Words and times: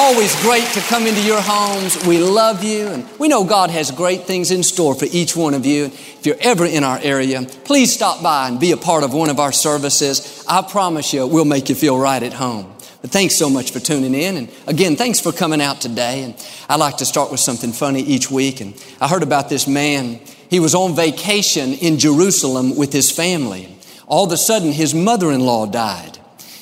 Always 0.00 0.40
great 0.42 0.64
to 0.74 0.80
come 0.82 1.08
into 1.08 1.20
your 1.22 1.40
homes. 1.40 2.06
We 2.06 2.20
love 2.20 2.62
you 2.62 2.86
and 2.86 3.18
we 3.18 3.26
know 3.26 3.42
God 3.42 3.70
has 3.70 3.90
great 3.90 4.22
things 4.22 4.52
in 4.52 4.62
store 4.62 4.94
for 4.94 5.06
each 5.10 5.34
one 5.34 5.54
of 5.54 5.66
you. 5.66 5.86
If 5.86 6.24
you're 6.24 6.36
ever 6.40 6.64
in 6.64 6.84
our 6.84 7.00
area, 7.02 7.42
please 7.64 7.92
stop 7.92 8.22
by 8.22 8.46
and 8.46 8.60
be 8.60 8.70
a 8.70 8.76
part 8.76 9.02
of 9.02 9.12
one 9.12 9.28
of 9.28 9.40
our 9.40 9.50
services. 9.50 10.44
I 10.46 10.62
promise 10.62 11.12
you, 11.12 11.26
we'll 11.26 11.44
make 11.44 11.68
you 11.68 11.74
feel 11.74 11.98
right 11.98 12.22
at 12.22 12.32
home. 12.32 12.72
But 13.02 13.10
thanks 13.10 13.34
so 13.34 13.50
much 13.50 13.72
for 13.72 13.80
tuning 13.80 14.14
in. 14.14 14.36
And 14.36 14.52
again, 14.68 14.94
thanks 14.94 15.18
for 15.18 15.32
coming 15.32 15.60
out 15.60 15.80
today. 15.80 16.22
And 16.22 16.46
I 16.68 16.76
like 16.76 16.98
to 16.98 17.04
start 17.04 17.32
with 17.32 17.40
something 17.40 17.72
funny 17.72 18.00
each 18.00 18.30
week. 18.30 18.60
And 18.60 18.80
I 19.00 19.08
heard 19.08 19.24
about 19.24 19.48
this 19.48 19.66
man. 19.66 20.20
He 20.48 20.60
was 20.60 20.76
on 20.76 20.94
vacation 20.94 21.72
in 21.72 21.98
Jerusalem 21.98 22.76
with 22.76 22.92
his 22.92 23.10
family. 23.10 23.76
All 24.06 24.26
of 24.26 24.30
a 24.30 24.36
sudden, 24.36 24.70
his 24.70 24.94
mother-in-law 24.94 25.66
died. 25.72 26.17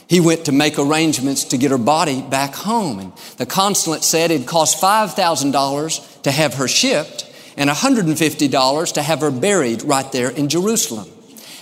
He 0.08 0.20
went 0.20 0.44
to 0.44 0.52
make 0.52 0.78
arrangements 0.78 1.44
to 1.44 1.58
get 1.58 1.72
her 1.72 1.78
body 1.78 2.22
back 2.22 2.54
home. 2.54 2.98
And 2.98 3.12
the 3.38 3.46
consulate 3.46 4.04
said 4.04 4.30
it 4.30 4.46
cost 4.46 4.80
$5,000 4.80 6.22
to 6.22 6.30
have 6.30 6.54
her 6.54 6.68
shipped 6.68 7.32
and 7.56 7.68
$150 7.68 8.92
to 8.92 9.02
have 9.02 9.20
her 9.20 9.30
buried 9.30 9.82
right 9.82 10.10
there 10.12 10.30
in 10.30 10.48
Jerusalem. 10.48 11.08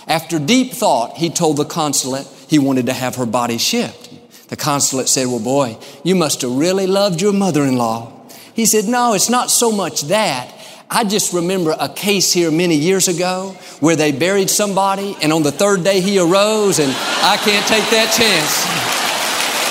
After 0.07 0.37
deep 0.37 0.73
thought, 0.73 1.17
he 1.17 1.29
told 1.29 1.57
the 1.57 1.65
consulate 1.65 2.27
he 2.47 2.59
wanted 2.59 2.85
to 2.85 2.93
have 2.93 3.15
her 3.15 3.25
body 3.25 3.57
shipped. 3.57 4.09
The 4.49 4.55
consulate 4.55 5.09
said, 5.09 5.27
Well, 5.27 5.39
boy, 5.39 5.77
you 6.03 6.13
must 6.13 6.41
have 6.41 6.51
really 6.51 6.85
loved 6.85 7.21
your 7.21 7.33
mother 7.33 7.63
in 7.63 7.77
law. 7.77 8.13
He 8.53 8.67
said, 8.67 8.85
No, 8.85 9.13
it's 9.13 9.29
not 9.29 9.49
so 9.49 9.71
much 9.71 10.03
that. 10.03 10.54
I 10.95 11.03
just 11.03 11.33
remember 11.33 11.75
a 11.77 11.89
case 11.89 12.31
here 12.31 12.49
many 12.49 12.75
years 12.75 13.09
ago 13.09 13.53
where 13.81 13.97
they 13.97 14.13
buried 14.13 14.49
somebody 14.49 15.17
and 15.21 15.33
on 15.33 15.43
the 15.43 15.51
third 15.51 15.83
day 15.83 15.99
he 15.99 16.19
arose 16.19 16.79
and 16.79 16.89
I 16.89 17.35
can't 17.35 17.67
take 17.67 17.83
that 17.91 18.15
chance. 18.15 18.63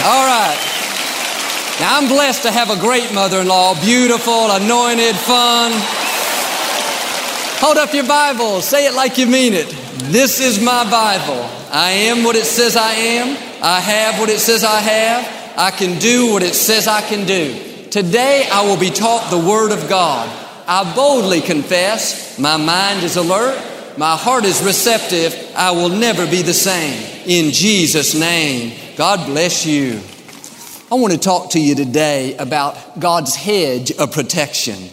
All 0.05 0.27
right. 0.29 0.61
Now 1.81 1.97
I'm 1.97 2.09
blessed 2.09 2.43
to 2.43 2.51
have 2.51 2.69
a 2.69 2.79
great 2.79 3.15
mother-in-law, 3.15 3.81
beautiful, 3.81 4.51
anointed, 4.51 5.17
fun. 5.17 5.73
Hold 7.65 7.79
up 7.79 7.95
your 7.95 8.07
Bible. 8.07 8.61
Say 8.61 8.87
it 8.87 8.93
like 8.93 9.17
you 9.17 9.27
mean 9.27 9.55
it. 9.55 9.69
This 10.13 10.41
is 10.41 10.63
my 10.63 10.85
Bible. 10.91 11.41
I 11.73 11.93
am 12.13 12.23
what 12.23 12.37
it 12.37 12.45
says 12.45 12.77
I 12.77 12.93
am. 12.93 13.29
I 13.63 13.81
have 13.81 14.21
what 14.21 14.29
it 14.29 14.41
says 14.41 14.63
I 14.63 14.79
have. 14.79 15.57
I 15.57 15.71
can 15.71 15.99
do 15.99 16.35
what 16.35 16.43
it 16.43 16.55
says 16.55 16.87
I 16.87 17.01
can 17.01 17.27
do. 17.27 17.89
Today 17.89 18.47
I 18.53 18.69
will 18.69 18.79
be 18.79 18.91
taught 18.91 19.31
the 19.31 19.39
Word 19.39 19.73
of 19.73 19.89
God. 19.89 20.44
I 20.67 20.95
boldly 20.95 21.43
confess, 21.43 22.39
my 22.39 22.57
mind 22.57 23.05
is 23.05 23.17
alert, 23.17 23.59
my 23.99 24.17
heart 24.17 24.45
is 24.45 24.63
receptive, 24.65 25.53
I 25.55 25.71
will 25.73 25.91
never 25.91 26.27
be 26.27 26.43
the 26.43 26.55
same. 26.55 27.23
In 27.27 27.53
Jesus' 27.53 28.15
name, 28.19 28.79
God 28.97 29.27
bless 29.27 29.67
you. 29.67 30.01
I 30.91 30.97
want 30.97 31.13
to 31.13 31.19
talk 31.19 31.51
to 31.51 31.61
you 31.61 31.75
today 31.75 32.37
about 32.37 32.99
God's 32.99 33.35
hedge 33.35 33.93
of 33.93 34.13
protection. 34.13 34.91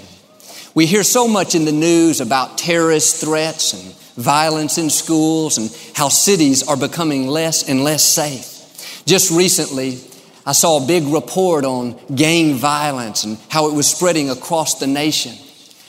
We 0.73 0.85
hear 0.85 1.03
so 1.03 1.27
much 1.27 1.55
in 1.55 1.65
the 1.65 1.71
news 1.71 2.21
about 2.21 2.57
terrorist 2.57 3.21
threats 3.21 3.73
and 3.73 3.93
violence 4.15 4.77
in 4.77 4.89
schools 4.89 5.57
and 5.57 5.69
how 5.95 6.09
cities 6.09 6.67
are 6.67 6.77
becoming 6.77 7.27
less 7.27 7.67
and 7.67 7.83
less 7.83 8.03
safe. 8.03 9.03
Just 9.05 9.31
recently, 9.31 9.99
I 10.45 10.53
saw 10.53 10.83
a 10.83 10.87
big 10.87 11.03
report 11.03 11.65
on 11.65 11.99
gang 12.13 12.55
violence 12.55 13.23
and 13.23 13.37
how 13.49 13.67
it 13.69 13.73
was 13.73 13.87
spreading 13.87 14.29
across 14.29 14.79
the 14.79 14.87
nation. 14.87 15.33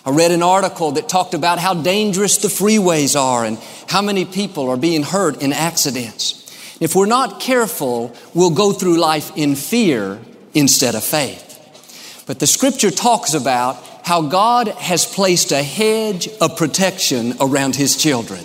I 0.04 0.10
read 0.10 0.32
an 0.32 0.42
article 0.42 0.92
that 0.92 1.08
talked 1.08 1.32
about 1.32 1.60
how 1.60 1.74
dangerous 1.74 2.38
the 2.38 2.48
freeways 2.48 3.18
are 3.18 3.44
and 3.44 3.58
how 3.88 4.02
many 4.02 4.24
people 4.24 4.68
are 4.68 4.76
being 4.76 5.04
hurt 5.04 5.40
in 5.40 5.52
accidents. 5.52 6.40
If 6.80 6.96
we're 6.96 7.06
not 7.06 7.38
careful, 7.38 8.12
we'll 8.34 8.50
go 8.50 8.72
through 8.72 8.98
life 8.98 9.30
in 9.36 9.54
fear 9.54 10.18
instead 10.54 10.96
of 10.96 11.04
faith. 11.04 12.24
But 12.26 12.40
the 12.40 12.48
scripture 12.48 12.90
talks 12.90 13.34
about 13.34 13.76
how 14.04 14.22
God 14.22 14.66
has 14.66 15.06
placed 15.06 15.52
a 15.52 15.62
hedge 15.62 16.28
of 16.40 16.56
protection 16.56 17.34
around 17.40 17.76
His 17.76 17.96
children. 17.96 18.44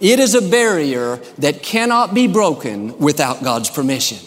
It 0.00 0.18
is 0.18 0.34
a 0.34 0.48
barrier 0.48 1.16
that 1.38 1.62
cannot 1.62 2.14
be 2.14 2.28
broken 2.28 2.98
without 2.98 3.42
God's 3.42 3.68
permission. 3.68 4.18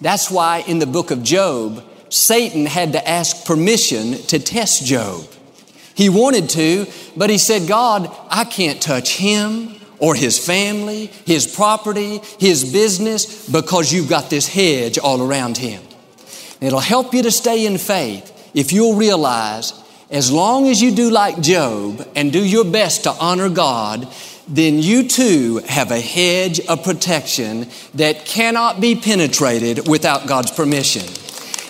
That's 0.00 0.28
why 0.28 0.64
in 0.66 0.80
the 0.80 0.86
book 0.86 1.12
of 1.12 1.22
Job, 1.22 1.84
Satan 2.08 2.66
had 2.66 2.92
to 2.94 3.08
ask 3.08 3.44
permission 3.44 4.14
to 4.14 4.40
test 4.40 4.84
Job. 4.84 5.28
He 5.98 6.08
wanted 6.08 6.48
to, 6.50 6.86
but 7.16 7.28
he 7.28 7.38
said, 7.38 7.66
God, 7.66 8.08
I 8.30 8.44
can't 8.44 8.80
touch 8.80 9.16
him 9.16 9.74
or 9.98 10.14
his 10.14 10.38
family, 10.38 11.06
his 11.26 11.44
property, 11.44 12.20
his 12.38 12.72
business, 12.72 13.48
because 13.48 13.92
you've 13.92 14.08
got 14.08 14.30
this 14.30 14.46
hedge 14.46 14.96
all 14.96 15.20
around 15.20 15.58
him. 15.58 15.82
It'll 16.60 16.78
help 16.78 17.14
you 17.14 17.24
to 17.24 17.32
stay 17.32 17.66
in 17.66 17.78
faith 17.78 18.32
if 18.54 18.72
you'll 18.72 18.94
realize 18.94 19.72
as 20.08 20.30
long 20.30 20.68
as 20.68 20.80
you 20.80 20.94
do 20.94 21.10
like 21.10 21.40
Job 21.40 22.08
and 22.14 22.32
do 22.32 22.46
your 22.46 22.64
best 22.64 23.02
to 23.02 23.10
honor 23.10 23.48
God, 23.48 24.06
then 24.46 24.78
you 24.78 25.08
too 25.08 25.62
have 25.66 25.90
a 25.90 26.00
hedge 26.00 26.60
of 26.66 26.84
protection 26.84 27.66
that 27.94 28.24
cannot 28.24 28.80
be 28.80 28.94
penetrated 28.94 29.88
without 29.88 30.28
God's 30.28 30.52
permission. 30.52 31.02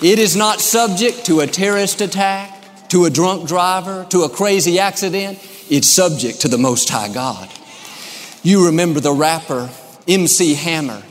It 0.06 0.18
is 0.18 0.36
not 0.36 0.60
subject 0.60 1.24
to 1.24 1.40
a 1.40 1.46
terrorist 1.46 2.02
attack 2.02 2.57
to 2.88 3.04
a 3.04 3.10
drunk 3.10 3.46
driver, 3.46 4.06
to 4.10 4.22
a 4.22 4.28
crazy 4.28 4.78
accident, 4.78 5.38
it's 5.70 5.88
subject 5.88 6.40
to 6.42 6.48
the 6.48 6.58
Most 6.58 6.88
High 6.88 7.12
God. 7.12 7.50
You 8.42 8.66
remember 8.66 9.00
the 9.00 9.12
rapper 9.12 9.70
MC 10.06 10.54
Hammer. 10.54 11.02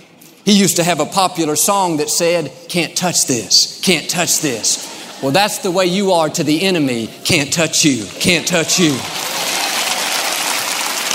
He 0.46 0.58
used 0.58 0.78
to 0.78 0.84
have 0.84 1.00
a 1.00 1.06
popular 1.06 1.56
song 1.56 1.98
that 1.98 2.10
said, 2.10 2.52
Can't 2.70 2.96
touch 2.96 3.28
this, 3.28 3.82
can't 3.84 4.10
touch 4.10 4.40
this. 4.40 4.96
Well, 5.22 5.32
that's 5.32 5.60
the 5.60 5.72
way 5.72 5.88
you 5.88 6.12
are 6.12 6.30
to 6.30 6.44
the 6.44 6.62
enemy. 6.62 7.08
Can't 7.24 7.52
touch 7.52 7.84
you, 7.84 8.06
can't 8.20 8.48
touch 8.48 8.80
you. 8.80 8.94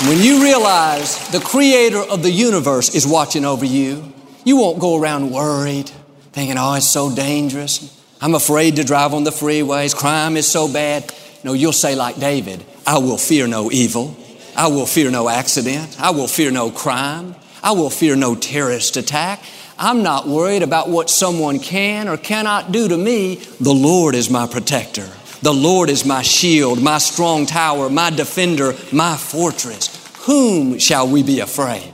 When 0.07 0.21
you 0.21 0.43
realize 0.43 1.29
the 1.29 1.39
creator 1.39 1.99
of 1.99 2.23
the 2.23 2.31
universe 2.31 2.93
is 2.93 3.07
watching 3.07 3.45
over 3.45 3.65
you, 3.65 4.13
you 4.43 4.57
won't 4.57 4.79
go 4.79 4.99
around 4.99 5.31
worried, 5.31 5.89
thinking, 6.33 6.57
oh, 6.57 6.73
it's 6.73 6.89
so 6.89 7.13
dangerous. 7.15 8.02
I'm 8.23 8.35
afraid 8.35 8.77
to 8.77 8.85
drive 8.85 9.13
on 9.13 9.25
the 9.25 9.31
freeways. 9.31 9.93
Crime 9.93 10.37
is 10.37 10.47
so 10.47 10.71
bad. 10.71 11.13
No, 11.43 11.51
you'll 11.51 11.73
say 11.73 11.93
like 11.93 12.15
David, 12.15 12.63
I 12.87 12.99
will 12.99 13.17
fear 13.17 13.47
no 13.47 13.69
evil. 13.69 14.15
I 14.55 14.67
will 14.67 14.85
fear 14.85 15.11
no 15.11 15.27
accident. 15.27 15.99
I 15.99 16.11
will 16.11 16.29
fear 16.29 16.49
no 16.49 16.71
crime. 16.71 17.35
I 17.61 17.73
will 17.73 17.89
fear 17.89 18.15
no 18.15 18.33
terrorist 18.33 18.95
attack. 18.95 19.43
I'm 19.77 20.03
not 20.03 20.25
worried 20.25 20.63
about 20.63 20.87
what 20.87 21.09
someone 21.09 21.59
can 21.59 22.07
or 22.07 22.15
cannot 22.15 22.71
do 22.71 22.87
to 22.87 22.97
me. 22.97 23.35
The 23.59 23.73
Lord 23.73 24.15
is 24.15 24.29
my 24.29 24.47
protector. 24.47 25.09
The 25.41 25.53
Lord 25.53 25.89
is 25.89 26.05
my 26.05 26.21
shield, 26.21 26.81
my 26.81 26.99
strong 26.99 27.45
tower, 27.45 27.89
my 27.89 28.09
defender, 28.09 28.73
my 28.93 29.17
fortress. 29.17 29.89
Whom 30.19 30.79
shall 30.79 31.09
we 31.09 31.23
be 31.23 31.41
afraid? 31.41 31.91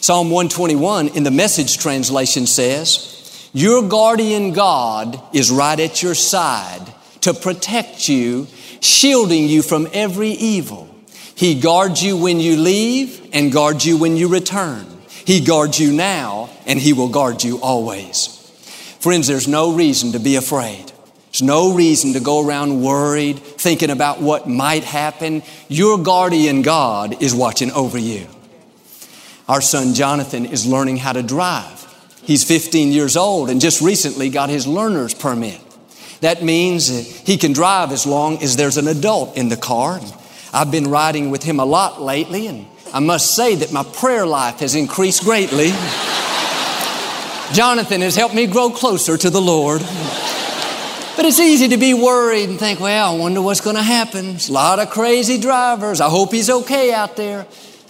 Psalm 0.00 0.30
121 0.30 1.08
in 1.08 1.22
the 1.22 1.30
message 1.30 1.78
translation 1.78 2.44
says, 2.48 3.17
your 3.58 3.88
guardian 3.88 4.52
God 4.52 5.20
is 5.32 5.50
right 5.50 5.80
at 5.80 6.00
your 6.00 6.14
side 6.14 6.94
to 7.22 7.34
protect 7.34 8.08
you, 8.08 8.46
shielding 8.80 9.48
you 9.48 9.62
from 9.62 9.88
every 9.92 10.30
evil. 10.30 10.88
He 11.34 11.60
guards 11.60 12.00
you 12.00 12.16
when 12.16 12.38
you 12.38 12.56
leave 12.56 13.28
and 13.32 13.52
guards 13.52 13.84
you 13.84 13.96
when 13.98 14.16
you 14.16 14.28
return. 14.28 14.86
He 15.08 15.40
guards 15.40 15.80
you 15.80 15.92
now 15.92 16.50
and 16.66 16.78
He 16.78 16.92
will 16.92 17.08
guard 17.08 17.42
you 17.42 17.58
always. 17.58 18.28
Friends, 19.00 19.26
there's 19.26 19.48
no 19.48 19.72
reason 19.72 20.12
to 20.12 20.20
be 20.20 20.36
afraid. 20.36 20.92
There's 21.32 21.42
no 21.42 21.74
reason 21.74 22.12
to 22.12 22.20
go 22.20 22.46
around 22.46 22.80
worried, 22.80 23.40
thinking 23.40 23.90
about 23.90 24.22
what 24.22 24.48
might 24.48 24.84
happen. 24.84 25.42
Your 25.66 25.98
guardian 25.98 26.62
God 26.62 27.20
is 27.20 27.34
watching 27.34 27.72
over 27.72 27.98
you. 27.98 28.28
Our 29.48 29.60
son 29.60 29.94
Jonathan 29.94 30.46
is 30.46 30.64
learning 30.64 30.98
how 30.98 31.12
to 31.12 31.24
drive. 31.24 31.77
He's 32.28 32.44
15 32.44 32.92
years 32.92 33.16
old 33.16 33.48
and 33.48 33.58
just 33.58 33.80
recently 33.80 34.28
got 34.28 34.50
his 34.50 34.66
learner's 34.66 35.14
permit. 35.14 35.62
That 36.20 36.42
means 36.42 36.88
he 37.26 37.38
can 37.38 37.54
drive 37.54 37.90
as 37.90 38.04
long 38.04 38.42
as 38.42 38.54
there's 38.54 38.76
an 38.76 38.86
adult 38.86 39.38
in 39.38 39.48
the 39.48 39.56
car. 39.56 39.98
I've 40.52 40.70
been 40.70 40.90
riding 40.90 41.30
with 41.30 41.42
him 41.42 41.58
a 41.58 41.64
lot 41.64 42.02
lately, 42.02 42.46
and 42.46 42.66
I 42.92 43.00
must 43.00 43.34
say 43.34 43.54
that 43.54 43.72
my 43.72 43.82
prayer 43.82 44.26
life 44.26 44.60
has 44.60 44.74
increased 44.74 45.24
greatly. 45.24 45.68
Jonathan 47.54 48.02
has 48.02 48.14
helped 48.14 48.34
me 48.34 48.46
grow 48.46 48.68
closer 48.68 49.16
to 49.16 49.30
the 49.30 49.40
Lord. 49.40 49.80
But 49.80 51.24
it's 51.24 51.40
easy 51.40 51.68
to 51.68 51.78
be 51.78 51.94
worried 51.94 52.50
and 52.50 52.58
think, 52.58 52.78
well, 52.78 53.14
I 53.14 53.18
wonder 53.18 53.40
what's 53.40 53.62
going 53.62 53.76
to 53.76 53.82
happen. 53.82 54.32
There's 54.32 54.50
a 54.50 54.52
lot 54.52 54.80
of 54.80 54.90
crazy 54.90 55.40
drivers. 55.40 56.02
I 56.02 56.10
hope 56.10 56.32
he's 56.32 56.50
okay 56.50 56.92
out 56.92 57.16
there. 57.16 57.46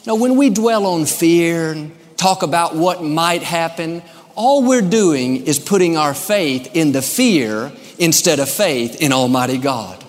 Now, 0.06 0.14
when 0.14 0.36
we 0.36 0.48
dwell 0.48 0.86
on 0.86 1.06
fear 1.06 1.72
and 1.72 1.90
talk 2.16 2.44
about 2.44 2.76
what 2.76 3.02
might 3.02 3.42
happen, 3.42 4.02
all 4.38 4.62
we're 4.62 4.80
doing 4.80 5.44
is 5.46 5.58
putting 5.58 5.96
our 5.96 6.14
faith 6.14 6.70
in 6.76 6.92
the 6.92 7.02
fear 7.02 7.72
instead 7.98 8.38
of 8.38 8.48
faith 8.48 9.02
in 9.02 9.12
Almighty 9.12 9.58
God. 9.58 10.02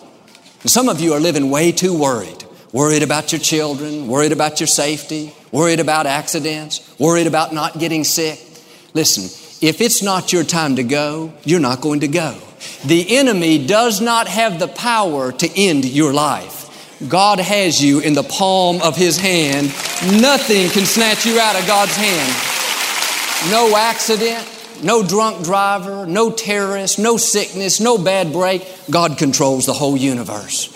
And 0.62 0.70
some 0.70 0.88
of 0.88 1.02
you 1.02 1.14
are 1.14 1.20
living 1.20 1.50
way 1.50 1.72
too 1.72 1.98
worried. 1.98 2.44
Worried 2.72 3.02
about 3.02 3.32
your 3.32 3.42
children, 3.42 4.08
worried 4.08 4.32
about 4.32 4.60
your 4.60 4.68
safety, 4.68 5.34
worried 5.52 5.80
about 5.80 6.06
accidents, 6.06 6.88
worried 7.00 7.26
about 7.26 7.56
not 7.56 7.80
getting 7.80 8.04
sick. 8.04 8.40
Listen, 8.94 9.24
if 9.68 9.82
it's 9.82 10.04
not 10.04 10.32
your 10.32 10.44
time 10.44 10.76
to 10.76 10.84
go, 10.84 11.34
you're 11.44 11.60
not 11.60 11.82
going 11.82 12.02
to 12.02 12.08
go. 12.08 12.38
The 12.86 13.18
enemy 13.18 13.66
does 13.66 14.00
not 14.00 14.28
have 14.28 14.60
the 14.60 14.68
power 14.68 15.32
to 15.32 15.50
end 15.60 15.86
your 15.86 16.14
life. 16.14 17.00
God 17.08 17.40
has 17.40 17.84
you 17.84 18.00
in 18.02 18.14
the 18.14 18.22
palm 18.22 18.80
of 18.84 18.96
His 18.96 19.18
hand. 19.18 19.70
Nothing 20.22 20.70
can 20.70 20.86
snatch 20.86 21.26
you 21.26 21.40
out 21.40 21.60
of 21.60 21.66
God's 21.66 21.96
hand. 21.96 22.59
No 23.48 23.74
accident, 23.74 24.46
no 24.84 25.02
drunk 25.02 25.46
driver, 25.46 26.06
no 26.06 26.30
terrorist, 26.30 27.00
no 27.00 27.16
sickness, 27.16 27.80
no 27.80 27.98
bad 27.98 28.34
break. 28.34 28.68
God 28.92 29.18
controls 29.18 29.66
the 29.66 29.72
whole 29.72 29.96
universe. 29.96 30.76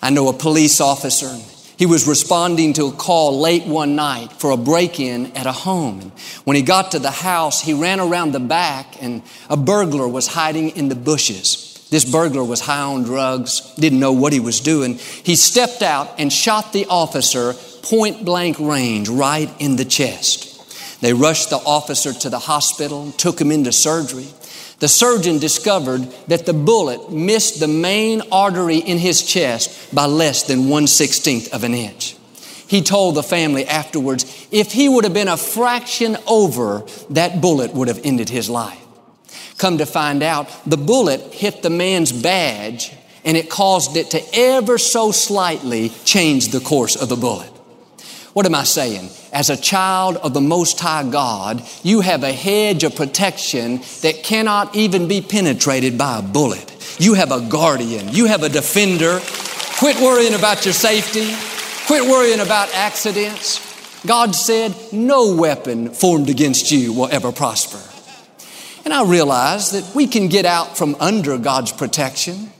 I 0.00 0.08
know 0.08 0.28
a 0.28 0.32
police 0.32 0.80
officer. 0.80 1.38
He 1.76 1.84
was 1.84 2.08
responding 2.08 2.72
to 2.74 2.86
a 2.86 2.92
call 2.92 3.38
late 3.40 3.66
one 3.66 3.94
night 3.94 4.32
for 4.32 4.52
a 4.52 4.56
break 4.56 5.00
in 5.00 5.36
at 5.36 5.46
a 5.46 5.52
home. 5.52 6.12
When 6.44 6.56
he 6.56 6.62
got 6.62 6.92
to 6.92 6.98
the 6.98 7.10
house, 7.10 7.60
he 7.60 7.74
ran 7.74 8.00
around 8.00 8.32
the 8.32 8.40
back 8.40 9.00
and 9.02 9.22
a 9.50 9.56
burglar 9.58 10.08
was 10.08 10.26
hiding 10.28 10.70
in 10.70 10.88
the 10.88 10.94
bushes. 10.94 11.86
This 11.90 12.10
burglar 12.10 12.42
was 12.42 12.62
high 12.62 12.80
on 12.80 13.02
drugs, 13.02 13.74
didn't 13.74 14.00
know 14.00 14.12
what 14.12 14.32
he 14.32 14.40
was 14.40 14.60
doing. 14.60 14.94
He 14.94 15.36
stepped 15.36 15.82
out 15.82 16.18
and 16.18 16.32
shot 16.32 16.72
the 16.72 16.86
officer 16.86 17.52
point 17.82 18.24
blank 18.24 18.58
range 18.58 19.10
right 19.10 19.50
in 19.58 19.76
the 19.76 19.84
chest. 19.84 20.51
They 21.02 21.12
rushed 21.12 21.50
the 21.50 21.56
officer 21.56 22.14
to 22.14 22.30
the 22.30 22.38
hospital, 22.38 23.02
and 23.02 23.18
took 23.18 23.40
him 23.40 23.50
into 23.50 23.72
surgery. 23.72 24.28
The 24.78 24.88
surgeon 24.88 25.38
discovered 25.38 26.02
that 26.28 26.46
the 26.46 26.54
bullet 26.54 27.10
missed 27.12 27.60
the 27.60 27.68
main 27.68 28.22
artery 28.32 28.78
in 28.78 28.98
his 28.98 29.22
chest 29.22 29.94
by 29.94 30.06
less 30.06 30.44
than 30.44 30.68
one 30.68 30.86
sixteenth 30.86 31.52
of 31.52 31.64
an 31.64 31.74
inch. 31.74 32.16
He 32.68 32.82
told 32.82 33.16
the 33.16 33.22
family 33.22 33.66
afterwards, 33.66 34.46
if 34.50 34.72
he 34.72 34.88
would 34.88 35.04
have 35.04 35.12
been 35.12 35.28
a 35.28 35.36
fraction 35.36 36.16
over, 36.26 36.86
that 37.10 37.40
bullet 37.40 37.74
would 37.74 37.88
have 37.88 38.00
ended 38.04 38.28
his 38.28 38.48
life. 38.48 38.80
Come 39.58 39.78
to 39.78 39.86
find 39.86 40.22
out, 40.22 40.48
the 40.64 40.76
bullet 40.76 41.20
hit 41.34 41.62
the 41.62 41.70
man's 41.70 42.12
badge 42.12 42.92
and 43.24 43.36
it 43.36 43.50
caused 43.50 43.96
it 43.96 44.10
to 44.10 44.22
ever 44.34 44.78
so 44.78 45.12
slightly 45.12 45.90
change 46.04 46.48
the 46.48 46.60
course 46.60 46.96
of 46.96 47.08
the 47.08 47.16
bullet. 47.16 47.50
What 48.32 48.46
am 48.46 48.54
I 48.54 48.64
saying? 48.64 49.10
As 49.32 49.48
a 49.48 49.56
child 49.56 50.18
of 50.18 50.34
the 50.34 50.42
Most 50.42 50.78
High 50.78 51.08
God, 51.08 51.62
you 51.82 52.02
have 52.02 52.22
a 52.22 52.32
hedge 52.32 52.84
of 52.84 52.94
protection 52.94 53.78
that 54.02 54.20
cannot 54.22 54.76
even 54.76 55.08
be 55.08 55.22
penetrated 55.22 55.96
by 55.96 56.18
a 56.18 56.22
bullet. 56.22 56.68
You 57.00 57.14
have 57.14 57.32
a 57.32 57.40
guardian. 57.40 58.10
You 58.10 58.26
have 58.26 58.42
a 58.42 58.50
defender. 58.50 59.20
Quit 59.78 59.96
worrying 60.00 60.34
about 60.34 60.66
your 60.66 60.74
safety. 60.74 61.34
Quit 61.86 62.02
worrying 62.02 62.40
about 62.40 62.74
accidents. 62.74 64.04
God 64.04 64.34
said, 64.34 64.74
no 64.92 65.34
weapon 65.34 65.88
formed 65.88 66.28
against 66.28 66.70
you 66.70 66.92
will 66.92 67.08
ever 67.10 67.32
prosper. 67.32 67.80
And 68.84 68.92
I 68.92 69.04
realize 69.04 69.70
that 69.70 69.94
we 69.94 70.08
can 70.08 70.28
get 70.28 70.44
out 70.44 70.76
from 70.76 70.94
under 71.00 71.38
God's 71.38 71.72
protection 71.72 72.52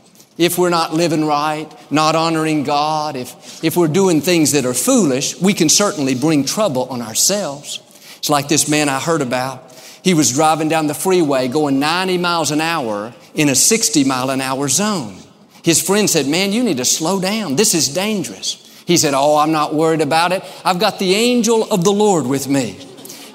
if 0.43 0.59
we're 0.59 0.71
not 0.71 0.93
living 0.93 1.25
right, 1.25 1.73
not 1.91 2.17
honoring 2.17 2.65
God, 2.65 3.15
if, 3.15 3.63
if 3.63 3.77
we're 3.77 3.87
doing 3.87 4.21
things 4.21 4.53
that 4.53 4.65
are 4.65 4.75
foolish, 4.75 5.41
we 5.41 5.55
can 5.55 5.69
certainly 5.69 6.17
bring 6.17 6.45
trouble 6.45 6.89
on 6.89 7.01
ourselves. 7.01 7.81
It's 8.19 8.29
like 8.29 8.49
this 8.49 8.69
man 8.69 8.89
I 8.89 8.99
heard 8.99 9.23
about. 9.23 9.73
He 10.03 10.15
was 10.15 10.33
driving 10.33 10.69
down 10.69 10.89
the 10.89 10.95
freeway 10.95 11.47
going 11.47 11.79
90 11.79 12.19
miles 12.19 12.51
an 12.51 12.61
hour 12.61 13.15
in 13.35 13.49
a 13.49 13.55
60 13.55 14.03
mile 14.03 14.31
an 14.31 14.41
hour 14.41 14.69
zone. 14.69 15.17
His 15.63 15.81
friend 15.81 16.11
said, 16.11 16.27
Man, 16.27 16.53
you 16.53 16.65
need 16.65 16.79
to 16.79 16.85
slow 16.85 17.21
down. 17.21 17.55
This 17.55 17.73
is 17.73 17.89
dangerous. 17.89 18.59
He 18.85 18.97
said, 18.97 19.15
Oh, 19.15 19.37
I'm 19.37 19.53
not 19.53 19.75
worried 19.75 20.01
about 20.01 20.33
it. 20.33 20.43
I've 20.65 20.81
got 20.81 20.99
the 20.99 21.15
angel 21.15 21.71
of 21.71 21.85
the 21.85 21.93
Lord 21.93 22.27
with 22.27 22.49
me. 22.49 22.85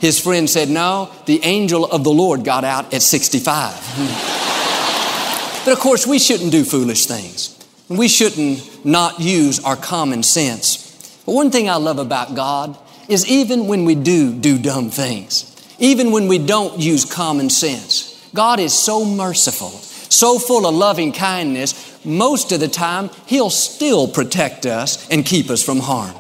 His 0.02 0.20
friend 0.20 0.50
said, 0.50 0.68
No, 0.70 1.10
the 1.26 1.40
angel 1.44 1.86
of 1.86 2.04
the 2.04 2.12
Lord 2.12 2.44
got 2.44 2.66
out 2.66 2.94
at 2.94 3.02
65. 3.02 4.44
but 5.68 5.74
of 5.74 5.80
course, 5.80 6.08
we 6.08 6.18
shouldn't 6.18 6.54
do 6.54 6.64
foolish 6.64 7.08
things. 7.08 7.60
We 7.90 8.08
shouldn't 8.08 8.86
not 8.86 9.20
use 9.20 9.62
our 9.66 9.76
common 9.76 10.24
sense. 10.24 11.22
But 11.26 11.34
one 11.34 11.52
thing 11.52 11.70
I 11.70 11.76
love 11.76 12.00
about 12.00 12.36
God 12.36 12.78
is 13.10 13.28
even 13.28 13.68
when 13.68 13.84
we 13.84 13.94
do 13.94 14.34
do 14.34 14.58
dumb 14.58 14.90
things, 14.90 15.54
even 15.78 16.14
when 16.14 16.30
we 16.30 16.38
don't 16.38 16.80
use 16.80 17.04
common 17.04 17.50
sense, 17.50 18.30
God 18.34 18.62
is 18.62 18.72
so 18.72 19.04
merciful, 19.04 19.72
so 20.08 20.40
full 20.40 20.66
of 20.66 20.74
loving 20.74 21.12
kindness, 21.12 22.00
most 22.06 22.54
of 22.54 22.62
the 22.62 22.70
time, 22.70 23.10
He'll 23.26 23.50
still 23.50 24.08
protect 24.08 24.66
us 24.66 25.06
and 25.10 25.26
keep 25.26 25.50
us 25.50 25.62
from 25.62 25.80
harm. 25.80 26.16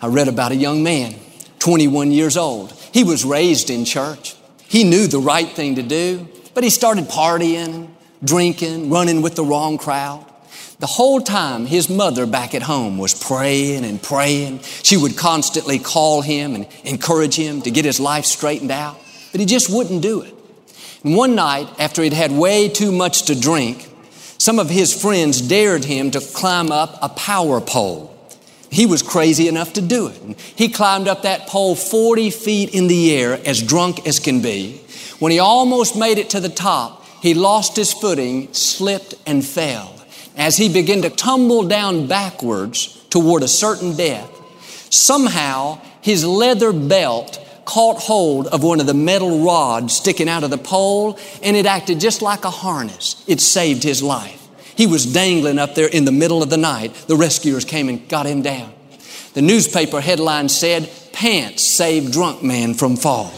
I 0.00 0.06
read 0.06 0.26
about 0.26 0.52
a 0.52 0.56
young 0.56 0.82
man 0.82 1.16
21 1.58 2.12
years 2.12 2.38
old. 2.38 2.72
He 2.94 3.04
was 3.04 3.26
raised 3.26 3.68
in 3.68 3.84
church. 3.84 4.36
He 4.68 4.84
knew 4.84 5.06
the 5.06 5.18
right 5.18 5.50
thing 5.50 5.74
to 5.74 5.82
do, 5.82 6.26
but 6.54 6.64
he 6.64 6.70
started 6.70 7.10
partying, 7.10 7.90
drinking, 8.24 8.90
running 8.90 9.22
with 9.22 9.34
the 9.34 9.44
wrong 9.44 9.78
crowd. 9.78 10.24
The 10.80 10.86
whole 10.86 11.20
time, 11.20 11.66
his 11.66 11.90
mother 11.90 12.24
back 12.24 12.54
at 12.54 12.62
home 12.62 12.98
was 12.98 13.12
praying 13.12 13.84
and 13.84 14.00
praying. 14.00 14.60
She 14.60 14.96
would 14.96 15.16
constantly 15.16 15.78
call 15.78 16.22
him 16.22 16.54
and 16.54 16.68
encourage 16.84 17.34
him 17.34 17.62
to 17.62 17.70
get 17.70 17.84
his 17.84 17.98
life 17.98 18.24
straightened 18.24 18.70
out, 18.70 18.96
but 19.32 19.40
he 19.40 19.46
just 19.46 19.68
wouldn't 19.68 20.02
do 20.02 20.22
it. 20.22 20.34
And 21.02 21.16
one 21.16 21.34
night, 21.34 21.68
after 21.78 22.02
he'd 22.02 22.12
had 22.12 22.30
way 22.30 22.68
too 22.68 22.92
much 22.92 23.22
to 23.22 23.38
drink, 23.38 23.88
some 24.38 24.60
of 24.60 24.70
his 24.70 25.00
friends 25.00 25.40
dared 25.40 25.84
him 25.84 26.12
to 26.12 26.20
climb 26.20 26.70
up 26.70 26.98
a 27.02 27.08
power 27.08 27.60
pole. 27.60 28.14
He 28.70 28.86
was 28.86 29.02
crazy 29.02 29.48
enough 29.48 29.72
to 29.74 29.80
do 29.80 30.08
it. 30.08 30.40
He 30.54 30.68
climbed 30.68 31.08
up 31.08 31.22
that 31.22 31.48
pole 31.48 31.74
40 31.74 32.30
feet 32.30 32.74
in 32.74 32.86
the 32.86 33.16
air, 33.16 33.40
as 33.44 33.62
drunk 33.62 34.06
as 34.06 34.20
can 34.20 34.42
be. 34.42 34.80
When 35.18 35.32
he 35.32 35.38
almost 35.38 35.96
made 35.96 36.18
it 36.18 36.30
to 36.30 36.40
the 36.40 36.48
top, 36.48 37.04
he 37.20 37.34
lost 37.34 37.76
his 37.76 37.92
footing, 37.92 38.52
slipped, 38.52 39.14
and 39.26 39.44
fell. 39.44 39.94
As 40.36 40.56
he 40.56 40.72
began 40.72 41.02
to 41.02 41.10
tumble 41.10 41.66
down 41.66 42.06
backwards 42.06 43.04
toward 43.10 43.42
a 43.42 43.48
certain 43.48 43.96
death, 43.96 44.30
somehow 44.90 45.80
his 46.00 46.24
leather 46.24 46.72
belt 46.72 47.44
caught 47.64 47.98
hold 47.98 48.46
of 48.46 48.62
one 48.62 48.80
of 48.80 48.86
the 48.86 48.94
metal 48.94 49.44
rods 49.44 49.94
sticking 49.94 50.28
out 50.28 50.44
of 50.44 50.50
the 50.50 50.56
pole, 50.58 51.18
and 51.42 51.56
it 51.56 51.66
acted 51.66 52.00
just 52.00 52.22
like 52.22 52.44
a 52.44 52.50
harness. 52.50 53.22
It 53.26 53.40
saved 53.40 53.82
his 53.82 54.02
life. 54.02 54.48
He 54.74 54.86
was 54.86 55.04
dangling 55.04 55.58
up 55.58 55.74
there 55.74 55.88
in 55.88 56.04
the 56.04 56.12
middle 56.12 56.42
of 56.42 56.50
the 56.50 56.56
night. 56.56 56.94
The 57.08 57.16
rescuers 57.16 57.64
came 57.64 57.88
and 57.88 58.08
got 58.08 58.26
him 58.26 58.42
down. 58.42 58.72
The 59.34 59.42
newspaper 59.42 60.00
headline 60.00 60.48
said, 60.48 60.90
Pants 61.12 61.62
save 61.62 62.12
drunk 62.12 62.42
man 62.42 62.74
from 62.74 62.96
fall. 62.96 63.32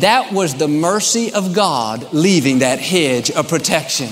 That 0.00 0.32
was 0.32 0.54
the 0.54 0.68
mercy 0.68 1.32
of 1.32 1.54
God 1.54 2.12
leaving 2.12 2.60
that 2.60 2.78
hedge 2.78 3.30
of 3.30 3.48
protection. 3.48 4.08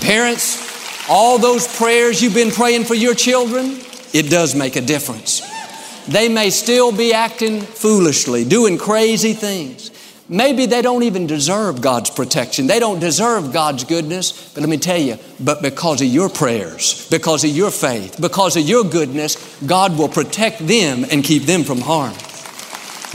parents, 0.00 1.08
all 1.08 1.38
those 1.38 1.68
prayers 1.76 2.20
you've 2.20 2.34
been 2.34 2.50
praying 2.50 2.84
for 2.84 2.94
your 2.94 3.14
children, 3.14 3.78
it 4.12 4.30
does 4.30 4.54
make 4.54 4.76
a 4.76 4.80
difference. 4.80 5.42
They 6.08 6.28
may 6.28 6.50
still 6.50 6.92
be 6.92 7.12
acting 7.12 7.60
foolishly, 7.60 8.44
doing 8.44 8.78
crazy 8.78 9.32
things. 9.32 9.90
Maybe 10.28 10.66
they 10.66 10.82
don't 10.82 11.04
even 11.04 11.28
deserve 11.28 11.80
God's 11.80 12.10
protection. 12.10 12.66
They 12.66 12.80
don't 12.80 12.98
deserve 12.98 13.52
God's 13.52 13.84
goodness. 13.84 14.52
But 14.54 14.62
let 14.62 14.68
me 14.68 14.76
tell 14.76 14.98
you, 14.98 15.18
but 15.38 15.62
because 15.62 16.00
of 16.00 16.08
your 16.08 16.28
prayers, 16.28 17.08
because 17.10 17.44
of 17.44 17.50
your 17.50 17.70
faith, 17.70 18.20
because 18.20 18.56
of 18.56 18.62
your 18.64 18.82
goodness, 18.82 19.36
God 19.64 19.96
will 19.96 20.08
protect 20.08 20.66
them 20.66 21.04
and 21.10 21.22
keep 21.22 21.44
them 21.44 21.62
from 21.62 21.80
harm. 21.80 22.14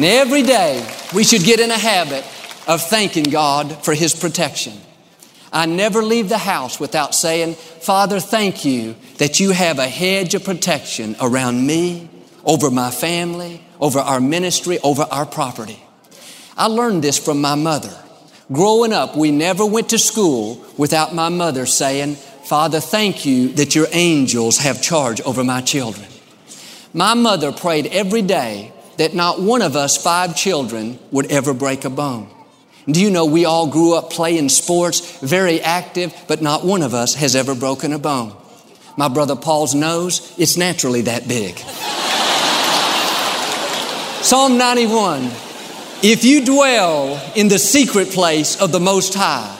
Every 0.03 0.43
day 0.43 0.88
we 1.13 1.24
should 1.24 1.43
get 1.43 1.60
in 1.60 1.72
a 1.72 1.77
habit 1.77 2.25
of 2.67 2.81
thanking 2.81 3.25
God 3.25 3.84
for 3.84 3.93
His 3.93 4.15
protection. 4.15 4.74
I 5.53 5.65
never 5.65 6.01
leave 6.01 6.29
the 6.29 6.38
house 6.38 6.79
without 6.79 7.13
saying, 7.13 7.55
Father, 7.55 8.20
thank 8.20 8.63
you 8.63 8.96
that 9.17 9.39
you 9.39 9.51
have 9.51 9.79
a 9.79 9.88
hedge 9.88 10.34
of 10.34 10.46
protection 10.46 11.15
around 11.20 11.65
me, 11.65 12.10
over 12.46 12.72
my 12.72 12.89
family, 12.89 13.62
over 13.79 14.00
our 14.00 14.22
ministry, 14.22 14.79
over 14.79 15.03
our 15.12 15.25
property. 15.25 15.84
I 16.55 16.67
learned 16.67 17.03
this 17.03 17.17
from 17.17 17.41
my 17.41 17.55
mother. 17.55 17.96
Growing 18.51 18.93
up, 18.93 19.15
we 19.15 19.31
never 19.31 19.65
went 19.65 19.89
to 19.89 20.00
school 20.00 20.65
without 20.77 21.13
my 21.13 21.29
mother 21.29 21.65
saying, 21.65 22.15
Father, 22.15 22.79
thank 22.79 23.25
you 23.25 23.50
that 23.53 23.75
your 23.75 23.88
angels 23.91 24.58
have 24.58 24.81
charge 24.81 25.22
over 25.22 25.43
my 25.43 25.62
children. 25.62 26.08
My 26.93 27.13
mother 27.13 27.51
prayed 27.51 27.88
every 27.88 28.22
day 28.22 28.72
that 28.98 29.13
not 29.13 29.41
one 29.41 29.62
of 29.62 29.75
us 29.75 30.01
five 30.01 30.36
children 30.36 31.00
would 31.12 31.31
ever 31.31 31.53
break 31.53 31.86
a 31.86 31.89
bone. 31.89 32.29
Do 32.88 33.00
you 33.01 33.10
know 33.12 33.25
we 33.25 33.45
all 33.45 33.67
grew 33.67 33.95
up 33.95 34.10
playing 34.10 34.50
sports, 34.50 35.19
very 35.19 35.62
active, 35.62 36.13
but 36.27 36.41
not 36.41 36.65
one 36.65 36.81
of 36.81 36.93
us 36.93 37.13
has 37.15 37.36
ever 37.36 37.53
broken 37.53 37.93
a 37.93 38.00
bone. 38.00 38.36
My 38.98 39.07
brother 39.07 39.36
Paul's 39.36 39.75
nose, 39.75 40.33
it's 40.38 40.57
naturally 40.57 41.01
that 41.01 41.27
big. 41.27 41.57
Psalm 44.24 44.57
91 44.57 45.31
If 46.03 46.24
you 46.24 46.45
dwell 46.45 47.21
in 47.36 47.48
the 47.48 47.60
secret 47.60 48.10
place 48.10 48.60
of 48.60 48.71
the 48.71 48.79
Most 48.79 49.13
High, 49.13 49.57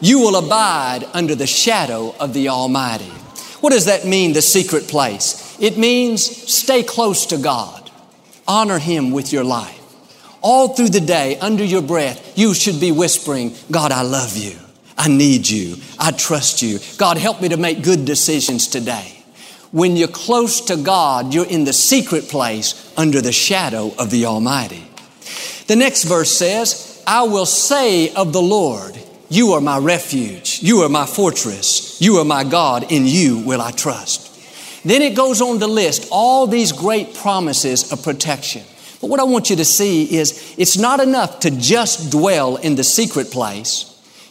you 0.00 0.20
will 0.20 0.36
abide 0.36 1.06
under 1.12 1.34
the 1.34 1.46
shadow 1.46 2.14
of 2.18 2.32
the 2.32 2.48
Almighty. 2.48 3.12
What 3.60 3.70
does 3.70 3.84
that 3.84 4.06
mean, 4.06 4.32
the 4.32 4.42
secret 4.42 4.88
place? 4.88 5.56
It 5.60 5.76
means 5.76 6.24
stay 6.24 6.82
close 6.82 7.26
to 7.26 7.36
God, 7.36 7.79
honor 8.46 8.78
Him 8.78 9.10
with 9.10 9.32
your 9.32 9.44
life. 9.44 9.76
All 10.42 10.68
through 10.68 10.88
the 10.88 11.00
day, 11.00 11.38
under 11.38 11.64
your 11.64 11.82
breath, 11.82 12.38
you 12.38 12.54
should 12.54 12.80
be 12.80 12.92
whispering, 12.92 13.54
God, 13.70 13.92
I 13.92 14.02
love 14.02 14.36
you. 14.36 14.56
I 14.96 15.08
need 15.08 15.48
you. 15.48 15.76
I 15.98 16.10
trust 16.12 16.62
you. 16.62 16.78
God, 16.98 17.16
help 17.16 17.40
me 17.40 17.48
to 17.48 17.56
make 17.56 17.82
good 17.82 18.04
decisions 18.04 18.66
today. 18.66 19.22
When 19.72 19.96
you're 19.96 20.08
close 20.08 20.60
to 20.62 20.76
God, 20.76 21.32
you're 21.32 21.46
in 21.46 21.64
the 21.64 21.72
secret 21.72 22.28
place 22.28 22.92
under 22.96 23.20
the 23.20 23.32
shadow 23.32 23.94
of 23.98 24.10
the 24.10 24.26
Almighty. 24.26 24.84
The 25.68 25.76
next 25.76 26.04
verse 26.04 26.30
says, 26.30 27.02
I 27.06 27.22
will 27.22 27.46
say 27.46 28.12
of 28.14 28.32
the 28.32 28.42
Lord, 28.42 28.98
You 29.28 29.52
are 29.52 29.60
my 29.60 29.78
refuge. 29.78 30.58
You 30.60 30.82
are 30.82 30.88
my 30.88 31.06
fortress. 31.06 32.00
You 32.00 32.16
are 32.16 32.24
my 32.24 32.44
God. 32.44 32.90
In 32.90 33.06
you 33.06 33.38
will 33.38 33.60
I 33.60 33.70
trust. 33.70 34.29
Then 34.84 35.02
it 35.02 35.14
goes 35.14 35.40
on 35.40 35.58
to 35.60 35.66
list 35.66 36.08
all 36.10 36.46
these 36.46 36.72
great 36.72 37.14
promises 37.14 37.92
of 37.92 38.02
protection. 38.02 38.62
But 39.00 39.08
what 39.08 39.20
I 39.20 39.24
want 39.24 39.50
you 39.50 39.56
to 39.56 39.64
see 39.64 40.14
is 40.14 40.54
it's 40.58 40.76
not 40.76 41.00
enough 41.00 41.40
to 41.40 41.50
just 41.50 42.10
dwell 42.10 42.56
in 42.56 42.76
the 42.76 42.84
secret 42.84 43.30
place. 43.30 43.86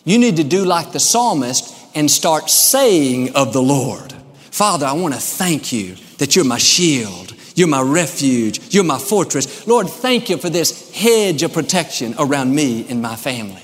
You 0.05 0.17
need 0.17 0.37
to 0.37 0.43
do 0.43 0.65
like 0.65 0.91
the 0.91 0.99
psalmist 0.99 1.75
and 1.95 2.09
start 2.09 2.49
saying 2.49 3.35
of 3.35 3.53
the 3.53 3.61
Lord, 3.61 4.13
Father, 4.51 4.85
I 4.85 4.93
want 4.93 5.13
to 5.13 5.19
thank 5.19 5.71
you 5.71 5.95
that 6.17 6.35
you're 6.35 6.45
my 6.45 6.57
shield. 6.57 7.33
You're 7.55 7.67
my 7.67 7.81
refuge. 7.81 8.73
You're 8.73 8.83
my 8.83 8.99
fortress. 8.99 9.67
Lord, 9.67 9.89
thank 9.89 10.29
you 10.29 10.37
for 10.37 10.49
this 10.49 10.93
hedge 10.93 11.43
of 11.43 11.53
protection 11.53 12.15
around 12.17 12.55
me 12.55 12.87
and 12.89 13.01
my 13.01 13.15
family. 13.15 13.61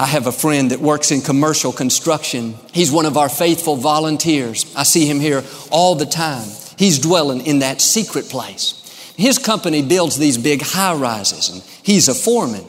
I 0.00 0.06
have 0.06 0.26
a 0.26 0.32
friend 0.32 0.70
that 0.70 0.80
works 0.80 1.10
in 1.10 1.20
commercial 1.20 1.72
construction. 1.72 2.54
He's 2.72 2.90
one 2.90 3.04
of 3.04 3.18
our 3.18 3.28
faithful 3.28 3.76
volunteers. 3.76 4.74
I 4.74 4.82
see 4.82 5.04
him 5.04 5.20
here 5.20 5.44
all 5.70 5.94
the 5.94 6.06
time. 6.06 6.48
He's 6.78 6.98
dwelling 6.98 7.44
in 7.44 7.58
that 7.58 7.82
secret 7.82 8.30
place. 8.30 9.12
His 9.18 9.36
company 9.36 9.82
builds 9.82 10.16
these 10.16 10.38
big 10.38 10.62
high 10.62 10.94
rises, 10.94 11.50
and 11.50 11.62
he's 11.82 12.08
a 12.08 12.14
foreman. 12.14 12.62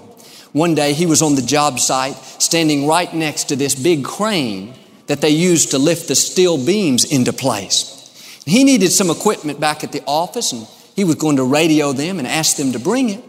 One 0.51 0.75
day 0.75 0.91
he 0.91 1.05
was 1.05 1.21
on 1.21 1.35
the 1.35 1.41
job 1.41 1.79
site 1.79 2.17
standing 2.17 2.85
right 2.85 3.13
next 3.13 3.45
to 3.45 3.55
this 3.55 3.75
big 3.75 4.03
crane 4.03 4.73
that 5.07 5.21
they 5.21 5.29
use 5.29 5.67
to 5.67 5.77
lift 5.77 6.09
the 6.09 6.15
steel 6.15 6.57
beams 6.57 7.05
into 7.05 7.31
place. 7.31 8.41
He 8.45 8.65
needed 8.65 8.91
some 8.91 9.09
equipment 9.09 9.57
back 9.57 9.85
at 9.85 9.93
the 9.93 10.03
office 10.05 10.51
and 10.51 10.67
he 10.97 11.05
was 11.05 11.15
going 11.15 11.37
to 11.37 11.45
radio 11.45 11.93
them 11.93 12.19
and 12.19 12.27
ask 12.27 12.57
them 12.57 12.73
to 12.73 12.79
bring 12.79 13.07
it. 13.07 13.23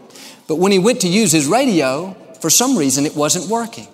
But 0.49 0.57
when 0.57 0.73
he 0.73 0.79
went 0.79 0.99
to 1.01 1.07
use 1.07 1.31
his 1.31 1.47
radio, 1.47 2.17
for 2.43 2.49
some 2.49 2.77
reason 2.77 3.05
it 3.05 3.15
wasn't 3.15 3.47
working. 3.47 3.87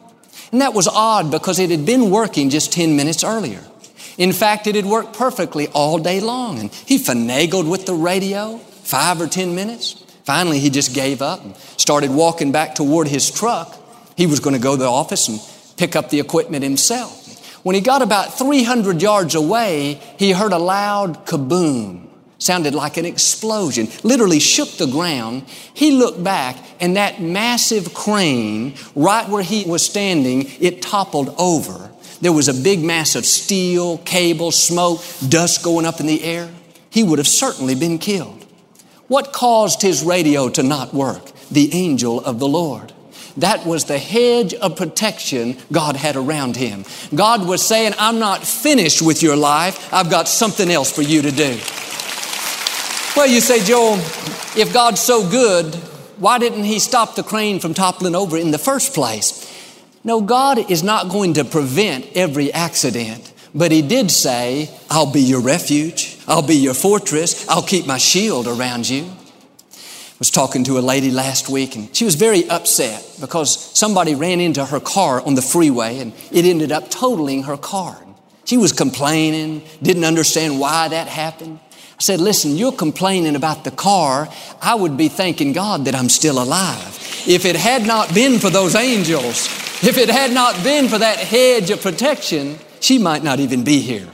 And 0.51 0.61
that 0.61 0.73
was 0.73 0.87
odd 0.87 1.29
because 1.29 1.59
it 1.59 1.69
had 1.69 1.85
been 1.85 2.09
working 2.09 2.49
just 2.49 2.73
10 2.73 2.95
minutes 2.95 3.23
earlier. 3.23 3.63
In 4.17 4.33
fact, 4.33 4.65
it 4.65 4.73
had 4.73 4.87
worked 4.87 5.15
perfectly 5.15 5.67
all 5.67 5.99
day 5.99 6.19
long. 6.19 6.57
And 6.57 6.73
he 6.73 6.97
finagled 6.97 7.69
with 7.69 7.85
the 7.85 7.93
radio 7.93 8.57
five 8.57 9.21
or 9.21 9.27
10 9.27 9.53
minutes. 9.53 10.03
Finally, 10.23 10.57
he 10.57 10.71
just 10.71 10.95
gave 10.95 11.21
up 11.21 11.43
and 11.43 11.55
started 11.77 12.09
walking 12.09 12.51
back 12.51 12.73
toward 12.73 13.07
his 13.07 13.29
truck. 13.29 13.77
He 14.17 14.25
was 14.25 14.39
going 14.39 14.55
to 14.55 14.59
go 14.59 14.71
to 14.71 14.81
the 14.81 14.89
office 14.89 15.27
and 15.27 15.39
pick 15.77 15.95
up 15.95 16.09
the 16.09 16.19
equipment 16.19 16.63
himself. 16.63 17.27
When 17.63 17.75
he 17.75 17.81
got 17.81 18.01
about 18.01 18.35
300 18.35 18.99
yards 18.99 19.35
away, 19.35 20.01
he 20.17 20.31
heard 20.31 20.53
a 20.53 20.57
loud 20.57 21.27
kaboom. 21.27 22.08
Sounded 22.39 22.73
like 22.73 22.95
an 22.95 23.05
explosion, 23.05 23.89
literally 24.01 24.39
shook 24.39 24.71
the 24.77 24.87
ground. 24.87 25.43
He 25.73 25.91
looked 25.91 26.23
back, 26.23 26.57
and 26.79 26.95
that 26.95 27.21
massive 27.21 27.93
crane, 27.93 28.75
right 28.95 29.27
where 29.27 29.43
he 29.43 29.65
was 29.65 29.85
standing, 29.85 30.49
it 30.61 30.81
toppled 30.81 31.35
over. 31.37 31.91
There 32.21 32.31
was 32.31 32.47
a 32.47 32.53
big 32.53 32.81
mass 32.81 33.15
of 33.15 33.25
steel, 33.25 33.97
cable, 33.99 34.51
smoke, 34.51 35.01
dust 35.27 35.63
going 35.63 35.85
up 35.85 35.99
in 35.99 36.07
the 36.07 36.23
air. 36.23 36.49
He 36.89 37.03
would 37.03 37.19
have 37.19 37.27
certainly 37.27 37.75
been 37.75 37.97
killed. 37.97 38.45
What 39.09 39.33
caused 39.33 39.81
his 39.81 40.03
radio 40.03 40.49
to 40.49 40.63
not 40.63 40.93
work? 40.93 41.31
The 41.51 41.73
angel 41.73 42.23
of 42.23 42.39
the 42.39 42.47
Lord. 42.47 42.93
That 43.37 43.65
was 43.65 43.85
the 43.85 43.97
hedge 43.97 44.53
of 44.53 44.75
protection 44.75 45.57
God 45.71 45.95
had 45.95 46.15
around 46.15 46.55
him. 46.55 46.85
God 47.13 47.45
was 47.45 47.65
saying, 47.65 47.93
I'm 47.97 48.19
not 48.19 48.45
finished 48.45 49.01
with 49.01 49.23
your 49.23 49.35
life. 49.35 49.93
I've 49.93 50.09
got 50.09 50.27
something 50.27 50.69
else 50.69 50.91
for 50.91 51.01
you 51.01 51.21
to 51.21 51.31
do. 51.31 51.59
Well, 53.15 53.27
you 53.27 53.41
say, 53.41 53.63
Joel, 53.63 53.95
if 54.55 54.71
God's 54.73 55.01
so 55.01 55.29
good, 55.29 55.75
why 56.17 56.37
didn't 56.37 56.63
he 56.63 56.79
stop 56.79 57.15
the 57.15 57.23
crane 57.23 57.59
from 57.59 57.73
toppling 57.73 58.15
over 58.15 58.37
in 58.37 58.51
the 58.51 58.57
first 58.57 58.93
place? 58.93 59.45
No, 60.03 60.21
God 60.21 60.71
is 60.71 60.83
not 60.83 61.09
going 61.09 61.33
to 61.33 61.43
prevent 61.43 62.07
every 62.15 62.53
accident. 62.53 63.33
But 63.53 63.71
he 63.71 63.81
did 63.81 64.11
say, 64.11 64.69
I'll 64.89 65.11
be 65.11 65.21
your 65.21 65.41
refuge. 65.41 66.17
I'll 66.27 66.45
be 66.45 66.55
your 66.55 66.73
fortress. 66.73 67.47
I'll 67.49 67.63
keep 67.63 67.87
my 67.87 67.97
shield 67.97 68.47
around 68.47 68.87
you. 68.87 69.05
I 69.05 70.19
was 70.19 70.29
talking 70.29 70.63
to 70.65 70.77
a 70.77 70.81
lady 70.81 71.11
last 71.11 71.49
week 71.49 71.75
and 71.75 71.95
she 71.95 72.03
was 72.03 72.15
very 72.15 72.47
upset 72.49 73.17
because 73.21 73.57
somebody 73.77 74.15
ran 74.15 74.41
into 74.41 74.65
her 74.65 74.79
car 74.79 75.21
on 75.25 75.35
the 75.35 75.41
freeway 75.41 75.99
and 75.99 76.13
it 76.31 76.45
ended 76.45 76.71
up 76.71 76.91
totaling 76.91 77.43
her 77.43 77.57
car. 77.57 77.97
She 78.43 78.57
was 78.57 78.73
complaining, 78.73 79.63
didn't 79.81 80.03
understand 80.03 80.59
why 80.59 80.89
that 80.89 81.07
happened. 81.07 81.59
I 81.99 82.01
said, 82.01 82.21
listen, 82.21 82.55
you're 82.55 82.71
complaining 82.71 83.35
about 83.35 83.65
the 83.65 83.71
car. 83.71 84.29
I 84.61 84.73
would 84.73 84.95
be 84.95 85.09
thanking 85.09 85.51
God 85.51 85.83
that 85.83 85.95
I'm 85.95 86.07
still 86.07 86.41
alive. 86.41 86.95
If 87.27 87.43
it 87.43 87.57
had 87.57 87.85
not 87.85 88.13
been 88.13 88.39
for 88.39 88.49
those 88.49 88.73
angels, 88.73 89.47
if 89.83 89.97
it 89.97 90.09
had 90.09 90.31
not 90.31 90.63
been 90.63 90.87
for 90.87 90.97
that 90.97 91.17
hedge 91.17 91.71
of 91.71 91.81
protection, 91.81 92.57
she 92.79 92.99
might 92.99 93.21
not 93.21 93.41
even 93.41 93.65
be 93.65 93.81
here. 93.81 94.07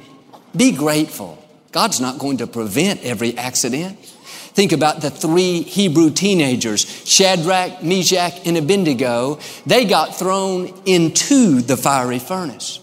Be 0.55 0.71
grateful. 0.71 1.37
God's 1.71 2.01
not 2.01 2.17
going 2.17 2.37
to 2.37 2.47
prevent 2.47 3.03
every 3.03 3.37
accident. 3.37 3.99
Think 3.99 4.71
about 4.71 5.01
the 5.01 5.11
three 5.11 5.61
Hebrew 5.61 6.09
teenagers, 6.09 6.87
Shadrach, 7.07 7.83
Meshach, 7.83 8.47
and 8.47 8.57
Abednego. 8.57 9.37
They 9.67 9.85
got 9.85 10.17
thrown 10.17 10.73
into 10.87 11.61
the 11.61 11.77
fiery 11.77 12.17
furnace. 12.17 12.79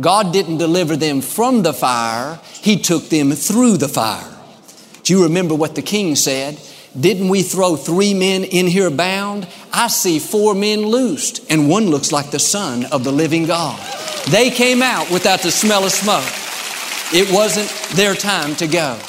God 0.00 0.32
didn't 0.32 0.58
deliver 0.58 0.96
them 0.96 1.20
from 1.20 1.62
the 1.62 1.72
fire, 1.72 2.40
He 2.62 2.80
took 2.80 3.10
them 3.10 3.30
through 3.30 3.76
the 3.76 3.88
fire. 3.88 4.38
Do 5.10 5.16
you 5.16 5.24
remember 5.24 5.56
what 5.56 5.74
the 5.74 5.82
king 5.82 6.14
said? 6.14 6.56
Didn't 6.96 7.30
we 7.30 7.42
throw 7.42 7.74
three 7.74 8.14
men 8.14 8.44
in 8.44 8.68
here 8.68 8.90
bound? 8.90 9.48
I 9.72 9.88
see 9.88 10.20
four 10.20 10.54
men 10.54 10.86
loosed, 10.86 11.50
and 11.50 11.68
one 11.68 11.86
looks 11.86 12.12
like 12.12 12.30
the 12.30 12.38
Son 12.38 12.84
of 12.92 13.02
the 13.02 13.10
living 13.10 13.44
God. 13.44 13.76
They 14.28 14.50
came 14.50 14.82
out 14.82 15.10
without 15.10 15.40
the 15.40 15.50
smell 15.50 15.84
of 15.84 15.90
smoke. 15.90 16.22
It 17.12 17.34
wasn't 17.34 17.68
their 17.96 18.14
time 18.14 18.54
to 18.54 18.68
go. 18.68 19.00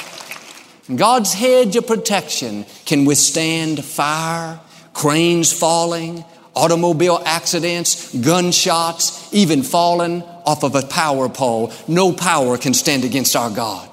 God's 0.96 1.36
hedge 1.36 1.76
of 1.76 1.86
protection 1.86 2.66
can 2.88 3.06
withstand 3.06 3.86
fire, 3.86 4.60
cranes 4.96 5.54
falling, 5.54 6.26
automobile 6.56 7.22
accidents, 7.28 8.12
gunshots, 8.16 9.32
even 9.36 9.62
falling 9.62 10.24
off 10.48 10.64
of 10.64 10.74
a 10.74 10.82
power 10.82 11.30
pole. 11.30 11.72
No 11.88 12.12
power 12.12 12.58
can 12.58 12.74
stand 12.74 13.04
against 13.04 13.36
our 13.36 13.52
God. 13.52 13.91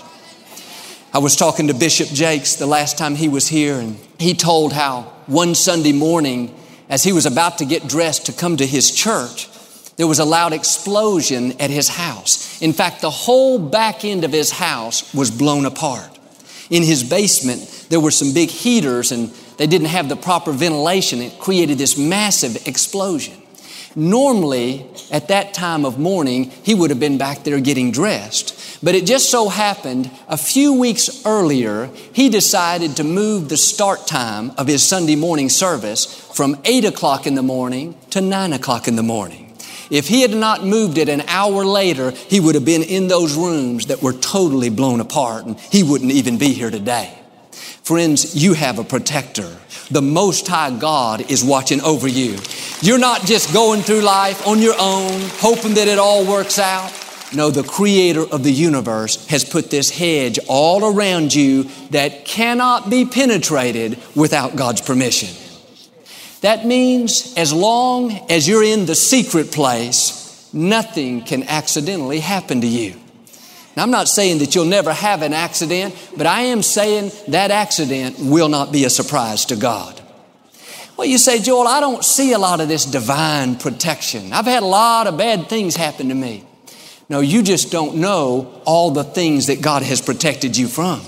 I 1.18 1.20
was 1.20 1.34
talking 1.34 1.66
to 1.66 1.74
Bishop 1.74 2.10
Jakes 2.10 2.54
the 2.54 2.66
last 2.66 2.96
time 2.96 3.16
he 3.16 3.28
was 3.28 3.48
here, 3.48 3.80
and 3.80 3.98
he 4.20 4.34
told 4.34 4.72
how 4.72 5.02
one 5.26 5.56
Sunday 5.56 5.90
morning, 5.90 6.54
as 6.88 7.02
he 7.02 7.12
was 7.12 7.26
about 7.26 7.58
to 7.58 7.64
get 7.64 7.88
dressed 7.88 8.26
to 8.26 8.32
come 8.32 8.56
to 8.58 8.64
his 8.64 8.92
church, 8.92 9.48
there 9.96 10.06
was 10.06 10.20
a 10.20 10.24
loud 10.24 10.52
explosion 10.52 11.60
at 11.60 11.70
his 11.70 11.88
house. 11.88 12.62
In 12.62 12.72
fact, 12.72 13.00
the 13.00 13.10
whole 13.10 13.58
back 13.58 14.04
end 14.04 14.22
of 14.22 14.30
his 14.30 14.52
house 14.52 15.12
was 15.12 15.32
blown 15.32 15.66
apart. 15.66 16.16
In 16.70 16.84
his 16.84 17.02
basement, 17.02 17.86
there 17.90 17.98
were 17.98 18.12
some 18.12 18.32
big 18.32 18.48
heaters 18.48 19.10
and 19.10 19.30
they 19.56 19.66
didn't 19.66 19.88
have 19.88 20.08
the 20.08 20.14
proper 20.14 20.52
ventilation. 20.52 21.20
It 21.20 21.40
created 21.40 21.78
this 21.78 21.98
massive 21.98 22.68
explosion. 22.68 23.34
Normally, 23.94 24.86
at 25.10 25.28
that 25.28 25.54
time 25.54 25.84
of 25.84 25.98
morning, 25.98 26.50
he 26.62 26.74
would 26.74 26.90
have 26.90 27.00
been 27.00 27.18
back 27.18 27.44
there 27.44 27.60
getting 27.60 27.90
dressed. 27.90 28.54
But 28.82 28.94
it 28.94 29.06
just 29.06 29.30
so 29.30 29.48
happened 29.48 30.10
a 30.28 30.36
few 30.36 30.72
weeks 30.78 31.24
earlier, 31.24 31.90
he 32.12 32.28
decided 32.28 32.96
to 32.96 33.04
move 33.04 33.48
the 33.48 33.56
start 33.56 34.06
time 34.06 34.52
of 34.56 34.68
his 34.68 34.86
Sunday 34.86 35.16
morning 35.16 35.48
service 35.48 36.04
from 36.04 36.56
8 36.64 36.84
o'clock 36.84 37.26
in 37.26 37.34
the 37.34 37.42
morning 37.42 37.96
to 38.10 38.20
9 38.20 38.52
o'clock 38.52 38.86
in 38.86 38.96
the 38.96 39.02
morning. 39.02 39.56
If 39.90 40.08
he 40.08 40.22
had 40.22 40.34
not 40.34 40.64
moved 40.64 40.98
it 40.98 41.08
an 41.08 41.22
hour 41.22 41.64
later, 41.64 42.10
he 42.10 42.40
would 42.40 42.54
have 42.54 42.64
been 42.64 42.82
in 42.82 43.08
those 43.08 43.34
rooms 43.34 43.86
that 43.86 44.02
were 44.02 44.12
totally 44.12 44.68
blown 44.68 45.00
apart 45.00 45.46
and 45.46 45.58
he 45.58 45.82
wouldn't 45.82 46.12
even 46.12 46.38
be 46.38 46.52
here 46.52 46.70
today. 46.70 47.17
Friends, 47.88 48.34
you 48.36 48.52
have 48.52 48.78
a 48.78 48.84
protector. 48.84 49.50
The 49.90 50.02
Most 50.02 50.46
High 50.46 50.78
God 50.78 51.30
is 51.30 51.42
watching 51.42 51.80
over 51.80 52.06
you. 52.06 52.36
You're 52.82 52.98
not 52.98 53.24
just 53.24 53.54
going 53.54 53.80
through 53.80 54.02
life 54.02 54.46
on 54.46 54.60
your 54.60 54.74
own, 54.78 55.22
hoping 55.36 55.72
that 55.72 55.88
it 55.88 55.98
all 55.98 56.26
works 56.26 56.58
out. 56.58 56.92
No, 57.34 57.50
the 57.50 57.62
creator 57.62 58.24
of 58.30 58.44
the 58.44 58.52
universe 58.52 59.26
has 59.28 59.42
put 59.42 59.70
this 59.70 59.88
hedge 59.88 60.38
all 60.48 60.84
around 60.84 61.34
you 61.34 61.62
that 61.88 62.26
cannot 62.26 62.90
be 62.90 63.06
penetrated 63.06 63.96
without 64.14 64.54
God's 64.54 64.82
permission. 64.82 65.30
That 66.42 66.66
means 66.66 67.32
as 67.38 67.54
long 67.54 68.12
as 68.28 68.46
you're 68.46 68.64
in 68.64 68.84
the 68.84 68.94
secret 68.94 69.50
place, 69.50 70.46
nothing 70.52 71.22
can 71.22 71.42
accidentally 71.44 72.20
happen 72.20 72.60
to 72.60 72.66
you. 72.66 72.96
Now, 73.78 73.84
I'm 73.84 73.92
not 73.92 74.08
saying 74.08 74.38
that 74.38 74.56
you'll 74.56 74.64
never 74.64 74.92
have 74.92 75.22
an 75.22 75.32
accident, 75.32 75.94
but 76.16 76.26
I 76.26 76.40
am 76.40 76.64
saying 76.64 77.12
that 77.28 77.52
accident 77.52 78.16
will 78.18 78.48
not 78.48 78.72
be 78.72 78.84
a 78.84 78.90
surprise 78.90 79.44
to 79.44 79.56
God. 79.56 80.02
Well, 80.96 81.06
you 81.06 81.16
say, 81.16 81.38
Joel, 81.38 81.68
I 81.68 81.78
don't 81.78 82.04
see 82.04 82.32
a 82.32 82.40
lot 82.40 82.60
of 82.60 82.66
this 82.66 82.84
divine 82.84 83.54
protection. 83.54 84.32
I've 84.32 84.46
had 84.46 84.64
a 84.64 84.66
lot 84.66 85.06
of 85.06 85.16
bad 85.16 85.48
things 85.48 85.76
happen 85.76 86.08
to 86.08 86.14
me. 86.16 86.44
No, 87.08 87.20
you 87.20 87.40
just 87.44 87.70
don't 87.70 87.98
know 87.98 88.60
all 88.64 88.90
the 88.90 89.04
things 89.04 89.46
that 89.46 89.62
God 89.62 89.84
has 89.84 90.00
protected 90.00 90.56
you 90.56 90.66
from. 90.66 91.00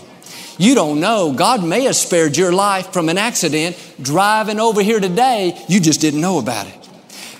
You 0.57 0.77
don't 0.77 1.00
know. 1.00 1.33
God 1.33 1.65
may 1.65 1.83
have 1.87 1.97
spared 1.97 2.37
your 2.37 2.53
life 2.53 2.93
from 2.93 3.09
an 3.09 3.19
accident 3.19 3.77
driving 4.00 4.61
over 4.61 4.81
here 4.81 5.00
today. 5.00 5.61
You 5.69 5.81
just 5.81 6.00
didn't 6.00 6.21
know 6.21 6.39
about 6.39 6.69
it. 6.69 6.89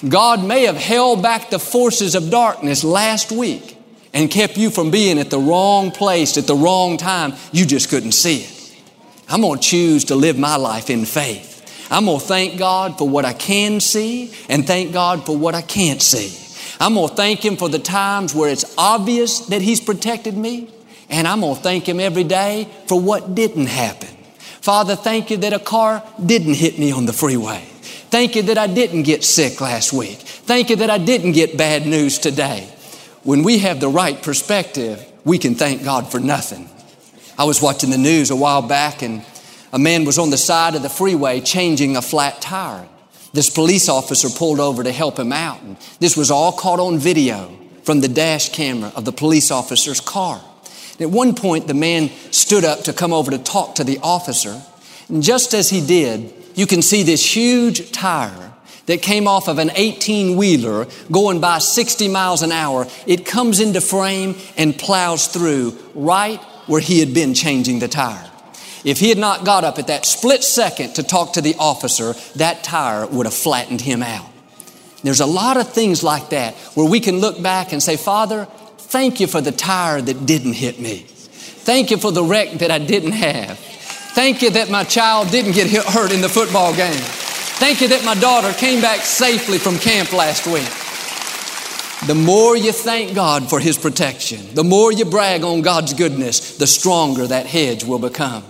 God 0.09 0.45
may 0.45 0.65
have 0.65 0.77
held 0.77 1.23
back 1.23 1.51
the 1.51 1.61
forces 1.61 2.17
of 2.17 2.31
darkness 2.31 2.83
last 2.83 3.31
week 3.31 3.77
and 4.13 4.31
kept 4.31 4.57
you 4.57 4.71
from 4.71 4.91
being 4.91 5.19
at 5.19 5.31
the 5.31 5.39
wrong 5.39 5.91
place 5.91 6.37
at 6.37 6.47
the 6.47 6.55
wrong 6.55 6.97
time. 6.97 7.35
You 7.53 7.67
just 7.67 7.89
couldn't 7.89 8.13
see 8.13 8.43
it. 8.43 8.83
I'm 9.29 9.43
going 9.43 9.61
to 9.61 9.65
choose 9.65 10.07
to 10.07 10.17
live 10.17 10.39
my 10.39 10.57
life 10.57 10.91
in 10.91 11.05
faith. 11.05 11.49
I'm 11.91 12.07
going 12.07 12.21
to 12.21 12.25
thank 12.25 12.59
God 12.59 12.99
for 12.99 13.09
what 13.09 13.25
I 13.25 13.33
can 13.33 13.81
see 13.81 14.33
and 14.49 14.67
thank 14.67 14.93
God 14.93 15.27
for 15.27 15.37
what 15.37 15.55
I 15.55 15.63
can't 15.63 16.03
see. 16.03 16.37
I'm 16.81 16.95
going 16.95 17.09
to 17.09 17.15
thank 17.15 17.45
Him 17.45 17.57
for 17.57 17.69
the 17.69 17.79
times 17.79 18.35
where 18.35 18.51
it's 18.51 18.75
obvious 18.79 19.41
that 19.47 19.61
He's 19.61 19.81
protected 19.81 20.37
me, 20.37 20.71
and 21.09 21.29
I'm 21.29 21.41
going 21.41 21.57
to 21.57 21.63
thank 21.63 21.89
Him 21.89 22.01
every 22.01 22.25
day 22.25 22.69
for 22.87 22.99
what 22.99 23.35
didn't 23.35 23.67
happen. 23.67 24.09
Father, 24.61 24.97
thank 24.97 25.31
you 25.31 25.37
that 25.39 25.53
a 25.53 25.59
car 25.59 26.03
didn't 26.25 26.55
hit 26.55 26.79
me 26.79 26.91
on 26.93 27.07
the 27.07 27.13
freeway. 27.13 27.65
Thank 28.11 28.35
you 28.35 28.43
that 28.43 28.59
I 28.59 28.67
didn't 28.67 29.03
get 29.03 29.23
sick 29.25 29.61
last 29.61 29.93
week. 29.93 30.19
Thank 30.19 30.71
you 30.71 30.77
that 30.77 30.91
I 30.91 30.99
didn't 30.99 31.33
get 31.33 31.57
bad 31.57 31.87
news 31.87 32.19
today. 32.19 32.69
When 33.23 33.43
we 33.43 33.59
have 33.59 33.81
the 33.81 33.89
right 33.89 34.21
perspective, 34.23 35.05
we 35.27 35.37
can 35.37 35.55
thank 35.55 35.85
God 35.85 36.11
for 36.11 36.19
nothing. 36.19 36.71
I 37.37 37.45
was 37.45 37.61
watching 37.61 37.91
the 37.91 37.99
news 37.99 38.31
a 38.31 38.37
while 38.37 38.63
back 38.63 39.03
and 39.03 39.23
a 39.75 39.79
man 39.79 40.07
was 40.07 40.19
on 40.19 40.31
the 40.31 40.39
side 40.39 40.75
of 40.75 40.83
the 40.83 40.89
freeway 40.89 41.41
changing 41.43 41.97
a 41.97 42.03
flat 42.03 42.41
tire. 42.41 42.89
This 43.35 43.51
police 43.51 43.91
officer 43.91 44.31
pulled 44.31 44.59
over 44.59 44.83
to 44.83 44.91
help 44.91 45.19
him 45.19 45.33
out. 45.33 45.61
And 45.61 45.77
this 46.01 46.17
was 46.17 46.31
all 46.31 46.53
caught 46.53 46.81
on 46.81 46.99
video 46.99 47.55
from 47.83 48.01
the 48.01 48.09
dash 48.09 48.51
camera 48.53 48.91
of 48.97 49.05
the 49.05 49.13
police 49.13 49.51
officer's 49.51 50.01
car. 50.01 50.41
And 50.93 51.03
at 51.03 51.11
one 51.11 51.35
point, 51.35 51.67
the 51.67 51.75
man 51.75 52.09
stood 52.31 52.65
up 52.65 52.85
to 52.85 52.95
come 52.95 53.13
over 53.13 53.31
to 53.31 53.39
talk 53.39 53.75
to 53.77 53.85
the 53.85 53.99
officer. 54.03 54.61
And 55.11 55.23
just 55.23 55.53
as 55.53 55.69
he 55.69 55.87
did, 55.87 56.33
you 56.55 56.67
can 56.67 56.81
see 56.81 57.03
this 57.03 57.37
huge 57.37 57.93
tire 57.93 58.50
that 58.87 59.03
came 59.03 59.29
off 59.29 59.49
of 59.49 59.59
an 59.59 59.71
18 59.75 60.37
wheeler 60.37 60.87
going 61.11 61.41
by 61.41 61.59
60 61.59 62.09
miles 62.09 62.43
an 62.43 62.53
hour, 62.53 62.87
it 63.07 63.27
comes 63.27 63.61
into 63.61 63.81
frame 63.81 64.37
and 64.57 64.77
plows 64.77 65.27
through 65.27 65.77
right 65.95 66.41
where 66.67 66.81
he 66.81 67.01
had 67.01 67.15
been 67.15 67.35
changing 67.35 67.79
the 67.79 67.89
tire. 67.89 68.31
If 68.85 68.99
he 68.99 69.09
had 69.09 69.19
not 69.19 69.45
got 69.45 69.65
up 69.65 69.79
at 69.79 69.89
that 69.89 70.07
split 70.07 70.43
second 70.43 70.95
to 70.95 71.03
talk 71.03 71.35
to 71.35 71.41
the 71.41 71.55
officer, 71.59 72.15
that 72.37 72.65
tire 72.65 73.07
would 73.07 73.27
have 73.27 73.35
flattened 73.35 73.81
him 73.81 74.03
out. 74.03 74.27
There's 75.03 75.21
a 75.21 75.27
lot 75.27 75.57
of 75.57 75.73
things 75.73 76.03
like 76.03 76.31
that 76.31 76.55
where 76.75 76.89
we 76.89 77.01
can 77.01 77.19
look 77.19 77.43
back 77.43 77.73
and 77.73 77.83
say, 77.83 77.97
Father, 77.97 78.47
thank 78.79 79.21
you 79.21 79.27
for 79.27 79.41
the 79.41 79.53
tire 79.53 80.01
that 80.01 80.27
didn't 80.27 80.55
hit 80.55 80.81
me. 80.81 81.05
Thank 81.07 81.91
you 81.91 81.97
for 81.97 82.11
the 82.13 82.25
wreck 82.25 82.53
that 82.59 82.71
I 82.71 82.79
didn't 82.79 83.13
have. 83.13 83.59
Thank 83.59 84.43
you 84.43 84.51
that 84.51 84.71
my 84.71 84.85
child 84.85 85.31
didn't 85.31 85.53
get 85.53 85.71
hurt 85.71 86.13
in 86.13 86.21
the 86.21 86.29
football 86.29 86.75
game. 86.75 87.01
Thank 87.61 87.83
you 87.83 87.89
that 87.89 88.07
my 88.07 88.15
daughter 88.15 88.55
came 88.55 88.81
back 88.81 89.01
safely 89.01 89.59
from 89.59 89.79
camp 89.79 90.15
last 90.15 90.47
week. 90.47 90.67
The 92.09 92.15
more 92.15 92.57
you 92.57 92.73
thank 92.73 93.15
God 93.15 93.51
for 93.51 93.61
His 93.61 93.77
protection, 93.77 94.55
the 94.55 94.65
more 94.65 94.91
you 94.91 95.05
brag 95.05 95.45
on 95.45 95.61
God's 95.61 95.93
goodness, 95.93 96.57
the 96.57 96.67
stronger 96.67 97.27
that 97.27 97.45
hedge 97.45 97.85
will 97.85 97.99
become. 97.99 98.45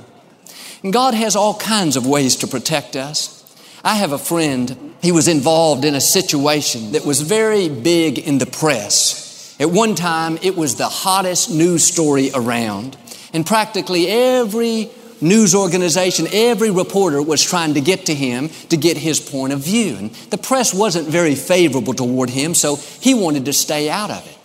And 0.85 0.93
God 0.93 1.15
has 1.15 1.35
all 1.35 1.59
kinds 1.59 1.97
of 1.97 2.07
ways 2.07 2.37
to 2.37 2.47
protect 2.47 2.95
us. 2.95 3.37
I 3.83 3.97
have 3.97 4.13
a 4.13 4.17
friend, 4.17 4.95
he 5.03 5.11
was 5.11 5.27
involved 5.27 5.85
in 5.85 5.97
a 5.97 6.01
situation 6.01 6.93
that 6.93 7.05
was 7.05 7.21
very 7.23 7.69
big 7.69 8.17
in 8.17 8.39
the 8.39 8.47
press. 8.47 9.57
At 9.59 9.71
one 9.71 9.97
time, 9.97 10.39
it 10.41 10.57
was 10.57 10.77
the 10.77 10.89
hottest 10.89 11.51
news 11.51 11.83
story 11.83 12.31
around, 12.33 12.97
and 13.33 13.45
practically 13.45 14.07
every 14.07 14.89
news 15.21 15.55
organization, 15.55 16.27
every 16.33 16.71
reporter 16.71 17.23
was 17.23 17.43
trying 17.43 17.75
to 17.75 17.81
get 17.81 18.07
to 18.07 18.15
him 18.15 18.49
to 18.69 18.77
get 18.77 18.97
his 18.97 19.21
point 19.21 19.53
of 19.53 19.61
view. 19.61 19.97
And 19.97 20.11
the 20.31 20.39
press 20.39 20.75
wasn't 20.75 21.09
very 21.09 21.35
favorable 21.35 21.95
toward 21.95 22.31
him, 22.31 22.55
so 22.55 22.77
he 22.77 23.15
wanted 23.15 23.45
to 23.47 23.53
stay 23.53 23.91
out 23.91 24.11
of 24.11 24.27
it. 24.27 24.37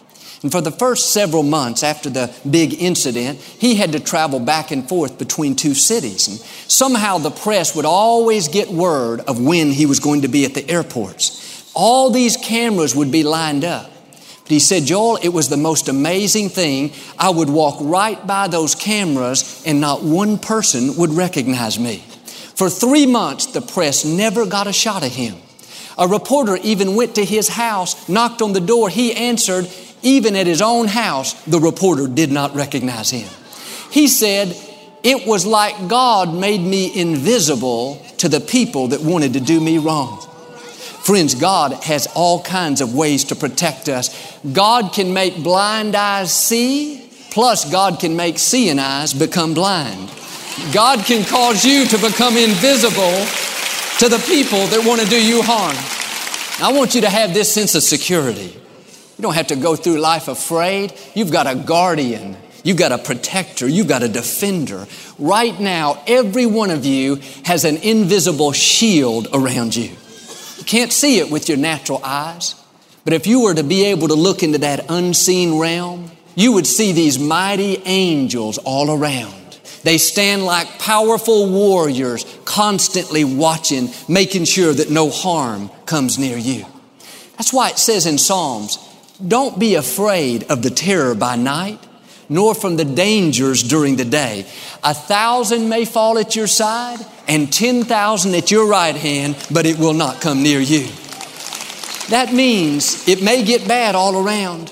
And 0.43 0.51
for 0.51 0.61
the 0.61 0.71
first 0.71 1.11
several 1.11 1.41
months 1.41 1.81
after 1.81 2.07
the 2.07 2.31
big 2.47 2.75
incident, 2.75 3.39
he 3.39 3.75
had 3.75 3.93
to 3.93 3.99
travel 3.99 4.39
back 4.39 4.69
and 4.69 4.88
forth 4.88 5.17
between 5.17 5.55
two 5.55 5.73
cities. 5.73 6.27
And 6.27 6.38
somehow 6.38 7.17
the 7.17 7.31
press 7.31 7.75
would 7.75 7.85
always 7.85 8.47
get 8.47 8.69
word 8.69 9.21
of 9.21 9.41
when 9.41 9.71
he 9.71 9.88
was 9.88 9.99
going 9.99 10.21
to 10.21 10.27
be 10.27 10.45
at 10.45 10.53
the 10.53 10.69
airports. 10.69 11.71
All 11.73 12.11
these 12.11 12.38
cameras 12.38 12.95
would 12.95 13.11
be 13.11 13.23
lined 13.23 13.65
up. 13.65 13.91
He 14.47 14.60
said, 14.60 14.86
Joel, 14.86 15.17
it 15.21 15.29
was 15.29 15.49
the 15.49 15.58
most 15.58 15.88
amazing 15.88 16.49
thing. 16.49 16.91
I 17.17 17.29
would 17.29 17.49
walk 17.49 17.77
right 17.81 18.25
by 18.27 18.47
those 18.47 18.75
cameras 18.75 19.63
and 19.65 19.81
not 19.81 20.03
one 20.03 20.38
person 20.38 20.97
would 20.97 21.12
recognize 21.12 21.79
me. 21.79 21.97
For 22.55 22.69
three 22.69 23.05
months, 23.05 23.47
the 23.47 23.62
press 23.62 24.05
never 24.05 24.45
got 24.45 24.67
a 24.67 24.73
shot 24.73 25.03
of 25.03 25.12
him. 25.12 25.36
A 25.97 26.08
reporter 26.08 26.58
even 26.58 26.95
went 26.95 27.15
to 27.15 27.25
his 27.25 27.47
house, 27.47 28.08
knocked 28.08 28.41
on 28.41 28.53
the 28.53 28.62
door. 28.62 28.89
He 28.89 29.13
answered. 29.13 29.67
Even 30.05 30.36
at 30.36 30.45
his 30.45 30.62
own 30.62 30.88
house, 30.88 31.34
the 31.45 31.60
reporter 31.60 32.08
did 32.08 32.31
not 32.31 32.53
recognize 32.53 33.10
him. 33.10 33.27
He 33.89 34.08
said, 34.08 34.55
It 35.03 35.27
was 35.27 35.47
like 35.47 35.88
God 35.88 36.31
made 36.31 36.62
me 36.62 36.95
invisible 36.95 38.05
to 38.17 38.29
the 38.29 38.39
people 38.39 38.89
that 38.89 39.01
wanted 39.01 39.34
to 39.34 39.39
do 39.39 39.60
me 39.60 39.79
wrong. 39.79 40.23
Friends, 41.05 41.35
God 41.35 41.83
has 41.83 42.07
all 42.15 42.41
kinds 42.41 42.81
of 42.81 42.95
ways 42.95 43.25
to 43.25 43.35
protect 43.35 43.89
us. 43.89 44.39
God 44.53 44.91
can 44.91 45.13
make 45.13 45.43
blind 45.43 45.93
eyes 45.93 46.33
see, 46.33 47.07
plus 47.29 47.71
God 47.71 47.99
can 47.99 48.15
make 48.15 48.39
seeing 48.39 48.79
eyes 48.79 49.13
become 49.13 49.53
blind. 49.53 50.09
God 50.73 51.05
can 51.05 51.23
cause 51.23 51.63
you 51.63 51.85
to 51.85 51.97
become 51.99 52.35
invisible 52.37 53.23
to 53.99 54.09
the 54.09 54.17
people 54.27 54.65
that 54.65 54.83
want 54.83 54.99
to 54.99 55.07
do 55.07 55.23
you 55.23 55.43
harm. 55.43 55.77
I 56.59 56.75
want 56.75 56.95
you 56.95 57.01
to 57.01 57.09
have 57.11 57.35
this 57.35 57.53
sense 57.53 57.75
of 57.75 57.83
security. 57.83 58.59
You 59.17 59.21
don't 59.21 59.35
have 59.35 59.47
to 59.47 59.55
go 59.55 59.75
through 59.75 59.99
life 59.99 60.27
afraid. 60.27 60.91
You've 61.13 61.31
got 61.31 61.45
a 61.45 61.53
guardian. 61.53 62.35
You've 62.63 62.77
got 62.77 62.91
a 62.91 62.97
protector. 62.97 63.67
You've 63.67 63.87
got 63.87 64.01
a 64.01 64.07
defender. 64.07 64.87
Right 65.19 65.59
now, 65.59 66.01
every 66.07 66.47
one 66.47 66.71
of 66.71 66.83
you 66.83 67.17
has 67.43 67.63
an 67.63 67.77
invisible 67.77 68.53
shield 68.53 69.27
around 69.33 69.75
you. 69.75 69.91
Can't 70.65 70.91
see 70.91 71.19
it 71.19 71.30
with 71.30 71.47
your 71.47 71.58
natural 71.58 72.01
eyes. 72.04 72.56
But 73.04 73.13
if 73.13 73.28
you 73.28 73.41
were 73.41 73.54
to 73.54 73.63
be 73.63 73.86
able 73.86 74.08
to 74.08 74.15
look 74.15 74.41
into 74.41 74.58
that 74.60 74.86
unseen 74.89 75.60
realm, 75.60 76.12
you 76.36 76.51
would 76.54 76.67
see 76.67 76.91
these 76.91 77.19
mighty 77.19 77.82
angels 77.86 78.58
all 78.58 78.91
around. 78.91 79.60
They 79.84 79.99
stand 79.99 80.43
like 80.43 80.80
powerful 80.80 81.51
warriors, 81.51 82.25
constantly 82.43 83.23
watching, 83.23 83.89
making 84.10 84.45
sure 84.45 84.73
that 84.73 84.89
no 84.89 85.12
harm 85.12 85.69
comes 85.86 86.17
near 86.17 86.38
you. 86.38 86.65
That's 87.38 87.54
why 87.54 87.69
it 87.69 87.78
says 87.78 88.08
in 88.08 88.17
Psalms, 88.17 88.80
don't 89.25 89.60
be 89.60 89.75
afraid 89.75 90.45
of 90.45 90.63
the 90.63 90.71
terror 90.71 91.13
by 91.13 91.36
night, 91.36 91.84
nor 92.29 92.55
from 92.55 92.77
the 92.77 92.85
dangers 92.85 93.63
during 93.63 93.95
the 93.95 94.05
day. 94.05 94.45
A 94.83 94.93
thousand 94.93 95.69
may 95.69 95.85
fall 95.85 96.17
at 96.17 96.35
your 96.35 96.47
side 96.47 96.99
and 97.27 97.51
10,000 97.51 98.35
at 98.35 98.51
your 98.51 98.67
right 98.67 98.95
hand, 98.95 99.35
but 99.51 99.65
it 99.65 99.79
will 99.79 99.93
not 99.93 100.21
come 100.21 100.43
near 100.43 100.59
you. 100.59 100.88
That 102.09 102.31
means 102.33 103.07
it 103.07 103.23
may 103.23 103.43
get 103.43 103.67
bad 103.67 103.95
all 103.95 104.23
around. 104.23 104.71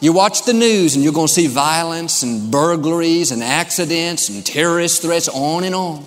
You 0.00 0.12
watch 0.12 0.44
the 0.44 0.52
news 0.52 0.94
and 0.94 1.02
you're 1.02 1.12
going 1.12 1.26
to 1.26 1.32
see 1.32 1.48
violence 1.48 2.22
and 2.22 2.52
burglaries 2.52 3.32
and 3.32 3.42
accidents 3.42 4.28
and 4.28 4.46
terrorist 4.46 5.02
threats 5.02 5.28
on 5.28 5.64
and 5.64 5.74
on. 5.74 6.06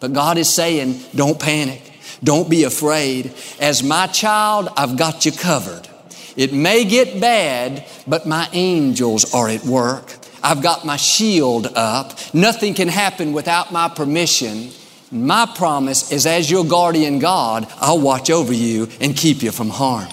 But 0.00 0.14
God 0.14 0.38
is 0.38 0.48
saying, 0.48 1.00
don't 1.14 1.38
panic. 1.38 1.82
Don't 2.24 2.48
be 2.48 2.64
afraid. 2.64 3.34
As 3.60 3.82
my 3.82 4.06
child, 4.06 4.70
I've 4.74 4.96
got 4.96 5.26
you 5.26 5.32
covered. 5.32 5.86
It 6.34 6.52
may 6.52 6.84
get 6.84 7.20
bad, 7.20 7.86
but 8.06 8.26
my 8.26 8.48
angels 8.52 9.34
are 9.34 9.48
at 9.48 9.64
work. 9.64 10.12
I've 10.42 10.62
got 10.62 10.84
my 10.84 10.96
shield 10.96 11.66
up. 11.74 12.18
Nothing 12.34 12.74
can 12.74 12.88
happen 12.88 13.32
without 13.32 13.72
my 13.72 13.88
permission. 13.88 14.70
My 15.10 15.46
promise 15.46 16.10
is 16.10 16.26
as 16.26 16.50
your 16.50 16.64
guardian 16.64 17.18
God, 17.18 17.66
I'll 17.76 18.00
watch 18.00 18.30
over 18.30 18.52
you 18.52 18.88
and 19.00 19.16
keep 19.16 19.42
you 19.42 19.52
from 19.52 19.70
harm. 19.70 20.08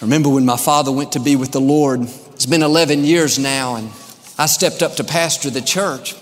Remember 0.00 0.28
when 0.28 0.44
my 0.44 0.56
father 0.56 0.92
went 0.92 1.12
to 1.12 1.20
be 1.20 1.36
with 1.36 1.52
the 1.52 1.60
Lord. 1.60 2.02
It's 2.02 2.46
been 2.46 2.62
11 2.62 3.04
years 3.04 3.38
now, 3.38 3.76
and 3.76 3.90
I 4.36 4.46
stepped 4.46 4.82
up 4.82 4.96
to 4.96 5.04
pastor 5.04 5.48
the 5.48 5.62
church. 5.62 6.14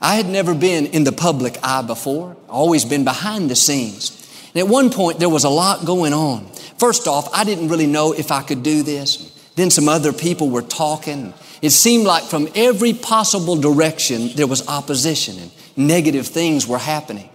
I 0.00 0.16
had 0.16 0.26
never 0.26 0.54
been 0.54 0.86
in 0.86 1.04
the 1.04 1.12
public 1.12 1.56
eye 1.62 1.82
before, 1.82 2.36
always 2.48 2.84
been 2.84 3.04
behind 3.04 3.50
the 3.50 3.56
scenes. 3.56 4.18
And 4.54 4.60
at 4.60 4.68
one 4.68 4.90
point, 4.90 5.18
there 5.18 5.28
was 5.30 5.44
a 5.44 5.48
lot 5.48 5.86
going 5.86 6.12
on. 6.12 6.46
First 6.78 7.08
off, 7.08 7.28
I 7.32 7.44
didn't 7.44 7.68
really 7.68 7.86
know 7.86 8.12
if 8.12 8.30
I 8.30 8.42
could 8.42 8.62
do 8.62 8.82
this. 8.82 9.30
Then 9.54 9.70
some 9.70 9.88
other 9.88 10.12
people 10.12 10.50
were 10.50 10.62
talking. 10.62 11.32
It 11.62 11.70
seemed 11.70 12.04
like 12.04 12.24
from 12.24 12.48
every 12.56 12.92
possible 12.92 13.54
direction 13.54 14.30
there 14.34 14.48
was 14.48 14.66
opposition 14.66 15.38
and 15.38 15.50
negative 15.76 16.26
things 16.26 16.66
were 16.66 16.78
happening. 16.78 17.30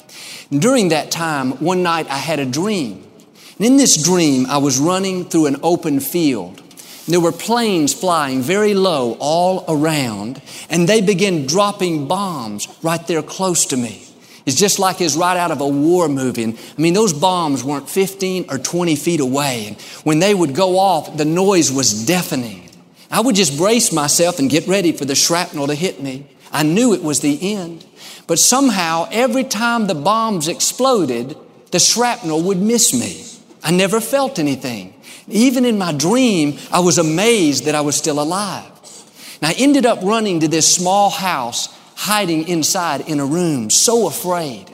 During 0.52 0.90
that 0.90 1.12
time, 1.12 1.52
one 1.63 1.82
night 1.82 2.08
I 2.10 2.18
had 2.18 2.40
a 2.40 2.46
dream. 2.46 3.06
And 3.58 3.66
in 3.66 3.78
this 3.78 4.02
dream, 4.02 4.46
I 4.48 4.58
was 4.58 4.80
running 4.80 5.26
through 5.26 5.48
an 5.48 5.58
open 5.63 6.02
field. 6.02 6.62
There 7.08 7.22
were 7.22 7.32
planes 7.32 7.94
flying 7.94 8.42
very 8.42 8.74
low 8.74 9.16
all 9.20 9.63
around, 9.70 10.42
and 10.70 10.90
they 10.90 11.00
began 11.00 11.46
dropping 11.46 12.10
bombs 12.10 12.68
right 12.84 13.06
there 13.08 13.24
close 13.24 13.66
to 13.68 13.78
me. 13.78 14.04
It's 14.46 14.58
just 14.58 14.78
like 14.78 15.00
it's 15.00 15.16
right 15.16 15.38
out 15.38 15.52
of 15.52 15.62
a 15.62 15.68
war 15.68 16.10
movie. 16.10 16.44
And, 16.44 16.58
I 16.78 16.82
mean, 16.82 16.94
those 16.94 17.13
bombs 17.13 17.63
weren't 17.63 17.90
15 17.90 18.46
or 18.50 18.58
20 18.58 18.96
feet 18.98 19.20
away. 19.22 19.68
And 19.68 19.82
when 20.04 20.20
they 20.20 20.34
would 20.34 20.54
go 20.54 20.80
off, 20.80 21.18
the 21.18 21.26
noise 21.26 21.72
was 21.72 22.06
deafening. 22.06 22.66
I 23.10 23.22
would 23.22 23.36
just 23.36 23.58
brace 23.58 23.91
myself 23.91 24.39
and 24.39 24.50
get 24.50 24.67
ready 24.67 24.91
for 24.91 25.06
the 25.06 25.15
shrapnel 25.15 25.67
to 25.67 25.76
hit 25.76 26.02
me. 26.02 26.28
I 26.52 26.63
knew 26.63 26.93
it 26.93 27.04
was 27.04 27.22
the 27.22 27.54
end. 27.54 27.86
But 28.26 28.39
somehow, 28.39 29.08
every 29.12 29.43
time 29.43 29.88
the 29.88 29.96
bombs 29.96 30.48
exploded, 30.48 31.38
the 31.72 31.80
shrapnel 31.80 32.43
would 32.43 32.62
miss 32.62 32.93
me. 32.93 33.24
I 33.63 33.72
never 33.72 34.02
felt 34.02 34.39
anything. 34.39 34.93
Even 35.30 35.65
in 35.65 35.78
my 35.78 35.91
dream, 35.93 36.58
I 36.72 36.80
was 36.80 36.98
amazed 36.98 37.65
that 37.65 37.76
I 37.76 37.82
was 37.82 37.96
still 37.96 38.20
alive. 38.20 38.72
And 39.41 39.52
I 39.52 39.54
ended 39.58 39.86
up 39.86 40.02
running 40.02 40.39
to 40.41 40.48
this 40.48 40.74
small 40.74 41.10
house 41.10 41.67
hiding 41.96 42.48
inside 42.48 43.08
in 43.10 43.20
a 43.20 43.26
room, 43.26 43.70
so 43.70 44.08
afraid. 44.08 44.65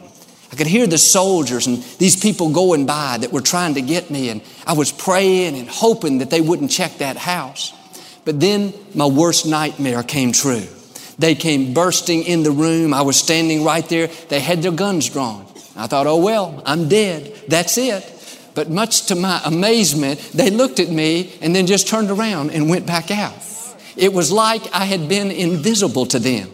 I 0.51 0.55
could 0.55 0.67
hear 0.67 0.85
the 0.85 0.99
soldiers 0.99 1.65
and 1.65 1.81
these 1.97 2.15
people 2.15 2.49
going 2.51 2.85
by 2.85 3.17
that 3.17 3.31
were 3.31 3.41
trying 3.41 3.73
to 3.73 3.81
get 3.81 4.11
me, 4.11 4.29
and 4.29 4.41
I 4.67 4.73
was 4.73 4.91
praying 4.91 5.57
and 5.57 5.67
hoping 5.67 6.19
that 6.19 6.29
they 6.29 6.41
wouldn't 6.41 6.69
check 6.69 6.97
that 6.99 7.17
house. 7.17 7.73
But 8.25 8.39
then 8.39 8.73
my 8.95 9.05
worst 9.05 9.45
nightmare 9.45 10.03
came 10.03 10.31
true. 10.31 10.63
They 11.19 11.35
came 11.35 11.73
bursting 11.73 12.23
in 12.23 12.43
the 12.43 12.51
room. 12.51 12.93
I 12.93 13.01
was 13.01 13.17
standing 13.17 13.63
right 13.63 13.87
there. 13.87 14.07
They 14.07 14.39
had 14.39 14.61
their 14.61 14.71
guns 14.71 15.09
drawn. 15.09 15.45
I 15.75 15.87
thought, 15.87 16.07
oh 16.07 16.17
well, 16.17 16.61
I'm 16.65 16.87
dead. 16.87 17.33
That's 17.47 17.77
it. 17.77 18.09
But 18.55 18.69
much 18.69 19.07
to 19.07 19.15
my 19.15 19.41
amazement, 19.45 20.19
they 20.33 20.49
looked 20.49 20.79
at 20.79 20.89
me 20.89 21.33
and 21.41 21.55
then 21.55 21.65
just 21.65 21.87
turned 21.87 22.11
around 22.11 22.51
and 22.51 22.69
went 22.69 22.85
back 22.85 23.09
out. 23.09 23.35
It 23.95 24.13
was 24.13 24.31
like 24.31 24.61
I 24.73 24.85
had 24.85 25.09
been 25.09 25.31
invisible 25.31 26.05
to 26.07 26.19
them. 26.19 26.49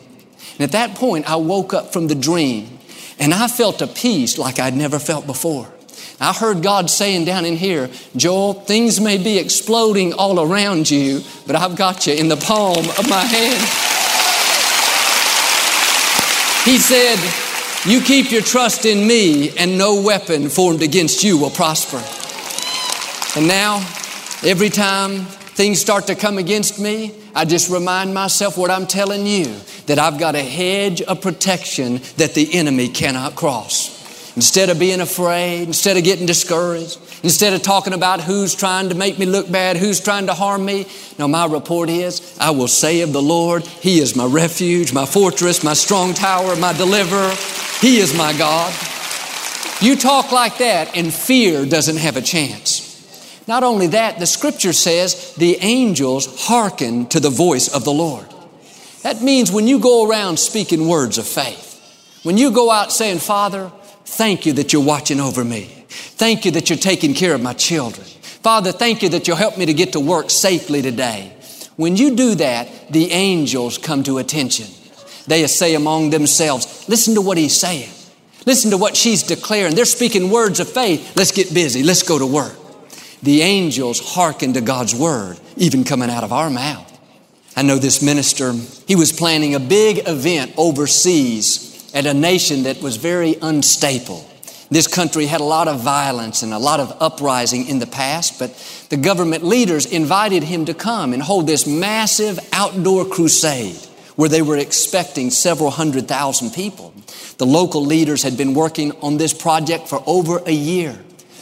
And 0.53 0.61
at 0.61 0.71
that 0.71 0.95
point, 0.95 1.29
I 1.29 1.35
woke 1.37 1.73
up 1.73 1.93
from 1.93 2.07
the 2.07 2.15
dream 2.15 2.79
and 3.17 3.33
I 3.33 3.47
felt 3.47 3.81
a 3.81 3.87
peace 3.87 4.37
like 4.37 4.59
I'd 4.59 4.75
never 4.75 4.99
felt 4.99 5.25
before. 5.25 5.67
I 6.21 6.33
heard 6.33 6.61
God 6.61 6.89
saying 6.89 7.25
down 7.25 7.45
in 7.45 7.55
here, 7.55 7.89
Joel, 8.15 8.53
things 8.53 8.99
may 8.99 9.17
be 9.17 9.37
exploding 9.37 10.13
all 10.13 10.39
around 10.39 10.91
you, 10.91 11.21
but 11.47 11.55
I've 11.55 11.77
got 11.77 12.07
you 12.07 12.13
in 12.13 12.27
the 12.27 12.35
palm 12.35 12.77
of 12.77 13.09
my 13.09 13.23
hand. 13.23 13.99
He 16.65 16.77
said, 16.77 17.17
You 17.89 18.01
keep 18.01 18.31
your 18.31 18.41
trust 18.41 18.85
in 18.85 19.07
me, 19.07 19.57
and 19.57 19.77
no 19.77 20.01
weapon 20.01 20.49
formed 20.49 20.81
against 20.81 21.23
you 21.23 21.37
will 21.37 21.49
prosper. 21.49 22.03
And 23.39 23.47
now, 23.47 23.77
every 24.43 24.69
time 24.69 25.21
things 25.21 25.79
start 25.79 26.07
to 26.07 26.15
come 26.15 26.37
against 26.37 26.79
me, 26.79 27.13
I 27.33 27.45
just 27.45 27.69
remind 27.69 28.13
myself 28.13 28.57
what 28.57 28.71
I'm 28.71 28.87
telling 28.87 29.25
you 29.25 29.45
that 29.85 29.99
I've 29.99 30.19
got 30.19 30.35
a 30.35 30.43
hedge 30.43 31.01
of 31.01 31.21
protection 31.21 32.01
that 32.17 32.33
the 32.33 32.53
enemy 32.53 32.89
cannot 32.89 33.35
cross. 33.35 33.98
Instead 34.35 34.69
of 34.69 34.79
being 34.79 35.01
afraid, 35.01 35.63
instead 35.63 35.97
of 35.97 36.03
getting 36.03 36.25
discouraged, 36.25 36.99
instead 37.23 37.53
of 37.53 37.61
talking 37.61 37.93
about 37.93 38.21
who's 38.21 38.55
trying 38.55 38.89
to 38.89 38.95
make 38.95 39.17
me 39.17 39.25
look 39.25 39.51
bad, 39.51 39.75
who's 39.75 39.99
trying 39.99 40.27
to 40.27 40.33
harm 40.33 40.63
me, 40.63 40.85
no, 41.17 41.27
my 41.27 41.45
report 41.45 41.89
is 41.89 42.37
I 42.39 42.51
will 42.51 42.67
say 42.67 43.01
of 43.01 43.11
the 43.11 43.21
Lord, 43.21 43.63
He 43.65 43.99
is 43.99 44.15
my 44.15 44.25
refuge, 44.25 44.93
my 44.93 45.05
fortress, 45.05 45.63
my 45.63 45.73
strong 45.73 46.13
tower, 46.13 46.55
my 46.55 46.73
deliverer. 46.73 47.33
He 47.81 47.97
is 47.97 48.15
my 48.17 48.37
God. 48.37 48.73
You 49.81 49.95
talk 49.95 50.31
like 50.31 50.57
that, 50.57 50.95
and 50.95 51.13
fear 51.13 51.65
doesn't 51.65 51.97
have 51.97 52.17
a 52.17 52.21
chance. 52.21 52.89
Not 53.47 53.63
only 53.63 53.87
that, 53.87 54.19
the 54.19 54.27
scripture 54.27 54.73
says 54.73 55.33
the 55.35 55.57
angels 55.61 56.45
hearken 56.47 57.07
to 57.07 57.19
the 57.19 57.29
voice 57.31 57.67
of 57.67 57.83
the 57.83 57.91
Lord. 57.91 58.27
That 59.01 59.21
means 59.21 59.51
when 59.51 59.67
you 59.67 59.79
go 59.79 60.07
around 60.07 60.37
speaking 60.37 60.87
words 60.87 61.17
of 61.17 61.25
faith, 61.25 61.67
when 62.23 62.37
you 62.37 62.51
go 62.51 62.69
out 62.69 62.91
saying, 62.91 63.19
Father, 63.19 63.71
thank 64.09 64.45
you 64.45 64.53
that 64.53 64.73
you're 64.73 64.83
watching 64.83 65.19
over 65.19 65.43
me. 65.43 65.63
Thank 65.87 66.45
you 66.45 66.51
that 66.51 66.69
you're 66.69 66.77
taking 66.77 67.13
care 67.13 67.33
of 67.33 67.41
my 67.41 67.53
children. 67.53 68.05
Father, 68.05 68.71
thank 68.71 69.01
you 69.03 69.09
that 69.09 69.27
you'll 69.27 69.37
help 69.37 69.57
me 69.57 69.65
to 69.65 69.73
get 69.73 69.93
to 69.93 69.99
work 69.99 70.29
safely 70.29 70.81
today. 70.81 71.33
When 71.75 71.95
you 71.95 72.15
do 72.15 72.35
that, 72.35 72.91
the 72.91 73.11
angels 73.11 73.77
come 73.77 74.03
to 74.03 74.17
attention. 74.17 74.67
They 75.27 75.45
say 75.47 75.75
among 75.75 76.09
themselves, 76.09 76.87
listen 76.89 77.15
to 77.15 77.21
what 77.21 77.37
he's 77.37 77.55
saying. 77.57 77.89
Listen 78.45 78.71
to 78.71 78.77
what 78.77 78.95
she's 78.95 79.23
declaring. 79.23 79.75
They're 79.75 79.85
speaking 79.85 80.29
words 80.29 80.59
of 80.59 80.69
faith. 80.69 81.15
Let's 81.15 81.31
get 81.31 81.53
busy. 81.53 81.83
Let's 81.83 82.03
go 82.03 82.17
to 82.17 82.25
work 82.25 82.55
the 83.21 83.41
angels 83.41 84.13
hearken 84.13 84.53
to 84.53 84.61
God's 84.61 84.95
word, 84.95 85.39
even 85.57 85.83
coming 85.83 86.09
out 86.09 86.23
of 86.23 86.31
our 86.31 86.49
mouth. 86.49 86.85
I 87.55 87.63
know 87.63 87.77
this 87.77 88.01
minister, 88.01 88.53
he 88.87 88.95
was 88.95 89.11
planning 89.11 89.55
a 89.55 89.59
big 89.59 90.07
event 90.07 90.53
overseas 90.57 91.68
at 91.93 92.05
a 92.05 92.13
nation 92.13 92.63
that 92.63 92.81
was 92.81 92.97
very 92.97 93.35
unstable. 93.41 94.25
This 94.71 94.87
country 94.87 95.25
had 95.25 95.41
a 95.41 95.45
lot 95.45 95.67
of 95.67 95.79
violence 95.79 96.43
and 96.43 96.53
a 96.53 96.59
lot 96.59 96.79
of 96.79 96.95
uprising 97.01 97.67
in 97.67 97.79
the 97.79 97.87
past, 97.87 98.37
but 98.37 98.51
the 98.89 98.97
government 98.97 99.43
leaders 99.43 99.87
invited 99.87 100.43
him 100.43 100.65
to 100.65 100.75
come 100.75 101.13
and 101.13 101.23
hold 101.23 101.47
this 101.47 101.65
massive 101.65 102.39
outdoor 102.53 103.05
crusade 103.05 103.77
where 104.15 104.29
they 104.29 104.43
were 104.43 104.57
expecting 104.57 105.31
several 105.31 105.71
hundred 105.71 106.07
thousand 106.07 106.51
people. 106.51 106.93
The 107.37 107.47
local 107.47 107.83
leaders 107.83 108.21
had 108.21 108.37
been 108.37 108.53
working 108.53 108.91
on 109.01 109.17
this 109.17 109.33
project 109.33 109.87
for 109.87 110.03
over 110.05 110.39
a 110.45 110.51
year. 110.51 110.97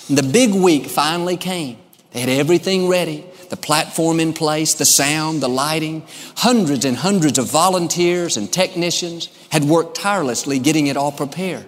The 0.10 0.24
big 0.24 0.54
week 0.54 0.86
finally 0.86 1.36
came. 1.36 1.78
They 2.12 2.22
had 2.22 2.30
everything 2.30 2.88
ready 2.88 3.26
the 3.50 3.58
platform 3.58 4.20
in 4.20 4.34
place, 4.34 4.74
the 4.74 4.86
sound, 4.86 5.42
the 5.42 5.50
lighting. 5.50 6.04
Hundreds 6.38 6.86
and 6.86 6.98
hundreds 6.98 7.38
of 7.38 7.50
volunteers 7.50 8.38
and 8.38 8.52
technicians 8.52 9.30
had 9.50 9.64
worked 9.64 9.98
tirelessly 9.98 10.60
getting 10.60 10.88
it 10.88 10.98
all 10.98 11.12
prepared. 11.12 11.66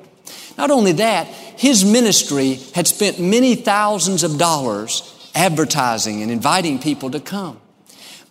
Not 0.58 0.72
only 0.72 0.92
that, 0.94 1.28
his 1.28 1.86
ministry 1.86 2.56
had 2.76 2.88
spent 2.88 3.20
many 3.20 3.56
thousands 3.56 4.24
of 4.24 4.38
dollars 4.38 5.32
advertising 5.34 6.22
and 6.22 6.32
inviting 6.32 6.80
people 6.80 7.12
to 7.12 7.20
come. 7.20 7.60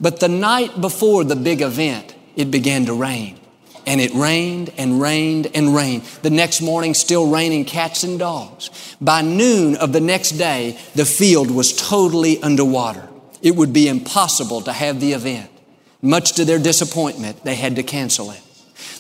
But 0.01 0.21
the 0.21 0.29
night 0.29 0.81
before 0.81 1.25
the 1.25 1.37
big 1.37 1.61
event, 1.63 2.15
it 2.37 2.51
began 2.51 2.87
to 2.87 2.93
rain. 2.93 3.39
And 3.87 4.01
it 4.01 4.13
rained 4.13 4.71
and 4.77 5.01
rained 5.01 5.49
and 5.55 5.75
rained. 5.75 6.03
The 6.23 6.31
next 6.31 6.61
morning, 6.61 6.93
still 6.93 7.31
raining 7.31 7.65
cats 7.65 8.05
and 8.05 8.19
dogs. 8.19 8.97
By 9.01 9.23
noon 9.23 9.77
of 9.77 9.95
the 9.95 10.01
next 10.01 10.33
day, 10.33 10.79
the 10.95 11.07
field 11.07 11.51
was 11.51 11.75
totally 11.75 12.43
underwater. 12.43 13.09
It 13.43 13.57
would 13.57 13.73
be 13.73 13.89
impossible 13.89 14.61
to 14.63 14.73
have 14.73 15.01
the 15.01 15.13
event. 15.13 15.51
Much 16.03 16.33
to 16.33 16.45
their 16.45 16.59
disappointment, 16.59 17.45
they 17.45 17.55
had 17.55 17.77
to 17.77 17.83
cancel 17.83 18.31
it. 18.31 18.41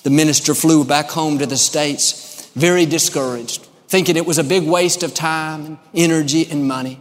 The 0.02 0.10
minister 0.10 0.54
flew 0.54 0.84
back 0.84 1.10
home 1.10 1.38
to 1.38 1.46
the 1.46 1.56
States, 1.56 2.50
very 2.54 2.86
discouraged, 2.86 3.66
thinking 3.88 4.16
it 4.16 4.26
was 4.26 4.38
a 4.38 4.44
big 4.44 4.64
waste 4.64 5.02
of 5.02 5.14
time 5.14 5.64
and 5.64 5.78
energy 5.94 6.46
and 6.50 6.66
money. 6.66 7.00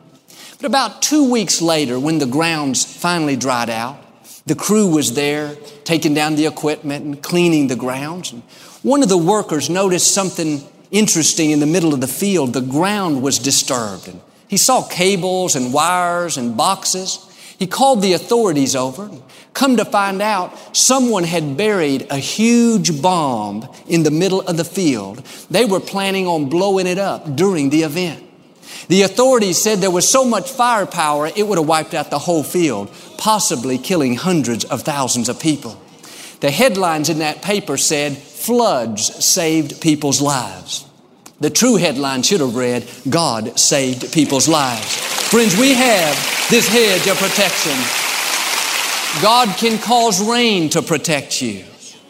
But 0.57 0.65
about 0.65 1.01
two 1.01 1.29
weeks 1.29 1.61
later, 1.61 1.99
when 1.99 2.19
the 2.19 2.25
grounds 2.25 2.83
finally 2.83 3.35
dried 3.35 3.69
out, 3.69 4.03
the 4.47 4.55
crew 4.55 4.87
was 4.87 5.13
there 5.13 5.55
taking 5.83 6.13
down 6.13 6.35
the 6.35 6.45
equipment 6.45 7.05
and 7.05 7.21
cleaning 7.21 7.67
the 7.67 7.75
grounds. 7.75 8.31
And 8.31 8.41
one 8.81 9.03
of 9.03 9.09
the 9.09 9.17
workers 9.17 9.69
noticed 9.69 10.13
something 10.13 10.61
interesting 10.89 11.51
in 11.51 11.59
the 11.59 11.65
middle 11.65 11.93
of 11.93 12.01
the 12.01 12.07
field. 12.07 12.53
The 12.53 12.61
ground 12.61 13.21
was 13.21 13.39
disturbed. 13.39 14.07
And 14.07 14.21
he 14.47 14.57
saw 14.57 14.87
cables 14.87 15.55
and 15.55 15.73
wires 15.73 16.37
and 16.37 16.55
boxes. 16.55 17.26
He 17.57 17.67
called 17.67 18.01
the 18.01 18.13
authorities 18.13 18.75
over. 18.75 19.09
Come 19.53 19.77
to 19.77 19.85
find 19.85 20.21
out, 20.21 20.75
someone 20.75 21.23
had 21.23 21.57
buried 21.57 22.05
a 22.11 22.17
huge 22.17 23.01
bomb 23.01 23.67
in 23.87 24.03
the 24.03 24.11
middle 24.11 24.41
of 24.41 24.57
the 24.57 24.63
field. 24.63 25.25
They 25.49 25.65
were 25.65 25.79
planning 25.79 26.27
on 26.27 26.49
blowing 26.49 26.85
it 26.85 26.99
up 26.99 27.35
during 27.35 27.71
the 27.71 27.81
event. 27.81 28.23
The 28.87 29.01
authorities 29.01 29.61
said 29.61 29.79
there 29.79 29.91
was 29.91 30.07
so 30.07 30.23
much 30.23 30.51
firepower, 30.51 31.27
it 31.35 31.47
would 31.47 31.57
have 31.57 31.67
wiped 31.67 31.93
out 31.93 32.11
the 32.11 32.19
whole 32.19 32.43
field, 32.43 32.91
possibly 33.17 33.77
killing 33.77 34.15
hundreds 34.15 34.63
of 34.65 34.83
thousands 34.83 35.27
of 35.27 35.39
people. 35.39 35.81
The 36.39 36.51
headlines 36.51 37.09
in 37.09 37.19
that 37.19 37.41
paper 37.41 37.77
said, 37.77 38.15
Floods 38.15 39.25
saved 39.25 39.81
people's 39.81 40.21
lives. 40.21 40.85
The 41.39 41.49
true 41.49 41.75
headline 41.75 42.21
should 42.21 42.39
have 42.39 42.55
read, 42.55 42.87
God 43.09 43.59
saved 43.59 44.13
people's 44.13 44.47
lives. 44.47 45.16
Friends, 45.29 45.57
we 45.57 45.73
have 45.73 46.47
this 46.49 46.69
hedge 46.69 47.05
of 47.09 47.17
protection. 47.17 47.73
God 49.21 49.53
can 49.57 49.77
cause 49.77 50.25
rain 50.25 50.69
to 50.69 50.81
protect 50.81 51.41
you. 51.41 51.65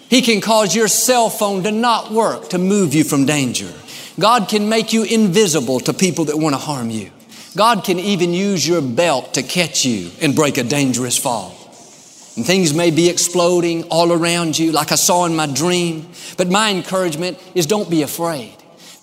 He 0.08 0.22
can 0.22 0.40
cause 0.40 0.76
your 0.76 0.88
cell 0.88 1.32
phone 1.32 1.64
to 1.64 1.72
not 1.72 2.12
work 2.12 2.50
to 2.50 2.60
move 2.60 2.94
you 2.94 3.04
from 3.04 3.26
danger. 3.26 3.74
God 4.20 4.48
can 4.48 4.70
make 4.70 4.94
you 4.94 5.02
invisible 5.04 5.80
to 5.80 5.96
people 5.96 6.26
that 6.26 6.38
want 6.38 6.54
to 6.54 6.60
harm 6.60 6.92
you. 6.92 7.10
God 7.56 7.84
can 7.84 7.98
even 7.98 8.34
use 8.34 8.68
your 8.68 8.84
belt 8.84 9.34
to 9.34 9.42
catch 9.42 9.84
you 9.84 10.12
and 10.22 10.36
break 10.36 10.60
a 10.60 10.64
dangerous 10.64 11.18
fall. 11.18 11.58
And 12.36 12.46
things 12.46 12.72
may 12.76 12.92
be 12.92 13.10
exploding 13.10 13.86
all 13.86 14.14
around 14.14 14.60
you, 14.60 14.72
like 14.72 14.92
I 14.92 14.96
saw 14.96 15.26
in 15.26 15.36
my 15.36 15.48
dream. 15.48 16.08
But 16.38 16.50
my 16.50 16.70
encouragement 16.70 17.40
is 17.56 17.66
don't 17.66 17.90
be 17.90 18.04
afraid. 18.04 18.57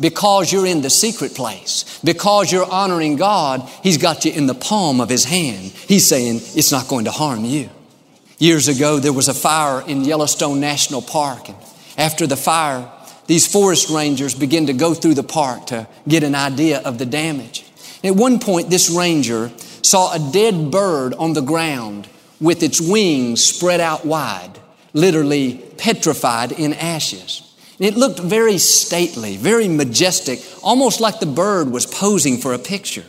Because 0.05 0.53
you're 0.53 0.67
in 0.67 0.83
the 0.83 0.91
secret 0.91 1.35
place, 1.35 1.99
because 2.05 2.53
you're 2.53 2.71
honoring 2.71 3.17
God, 3.17 3.67
He's 3.83 3.97
got 3.97 4.27
you 4.27 4.33
in 4.33 4.47
the 4.47 4.55
palm 4.55 5.01
of 5.01 5.09
His 5.09 5.25
hand. 5.25 5.71
He's 5.71 6.07
saying 6.07 6.43
it's 6.55 6.71
not 6.71 6.89
going 6.89 7.07
to 7.07 7.11
harm 7.11 7.47
you. 7.47 7.71
Years 8.37 8.69
ago, 8.69 8.99
there 8.99 9.15
was 9.15 9.29
a 9.29 9.33
fire 9.33 9.81
in 9.89 10.05
Yellowstone 10.05 10.61
National 10.61 11.01
Park. 11.01 11.49
And 11.49 11.57
after 11.97 12.27
the 12.27 12.37
fire, 12.37 12.87
these 13.29 13.51
forest 13.51 13.89
rangers 13.89 14.35
began 14.35 14.67
to 14.67 14.75
go 14.75 14.93
through 14.93 15.15
the 15.15 15.23
park 15.23 15.69
to 15.69 15.89
get 16.07 16.23
an 16.23 16.35
idea 16.35 16.83
of 16.83 16.99
the 16.99 17.07
damage. 17.07 17.65
At 18.05 18.15
one 18.15 18.41
point, 18.41 18.69
this 18.69 18.91
ranger 18.91 19.53
saw 19.81 20.13
a 20.13 20.33
dead 20.33 20.71
bird 20.71 21.15
on 21.15 21.33
the 21.33 21.41
ground 21.41 22.11
with 22.43 22.63
its 22.63 22.79
wings 22.79 23.43
spread 23.43 23.81
out 23.81 24.05
wide, 24.05 24.53
literally 24.93 25.65
petrified 25.79 26.53
in 26.53 26.75
ashes. 26.75 27.54
It 27.79 27.97
looked 27.97 28.21
very 28.21 28.59
stately, 28.59 29.37
very 29.37 29.69
majestic, 29.69 30.41
almost 30.63 31.01
like 31.01 31.19
the 31.19 31.27
bird 31.27 31.71
was 31.71 31.87
posing 31.87 32.39
for 32.39 32.55
a 32.55 32.59
picture. 32.59 33.05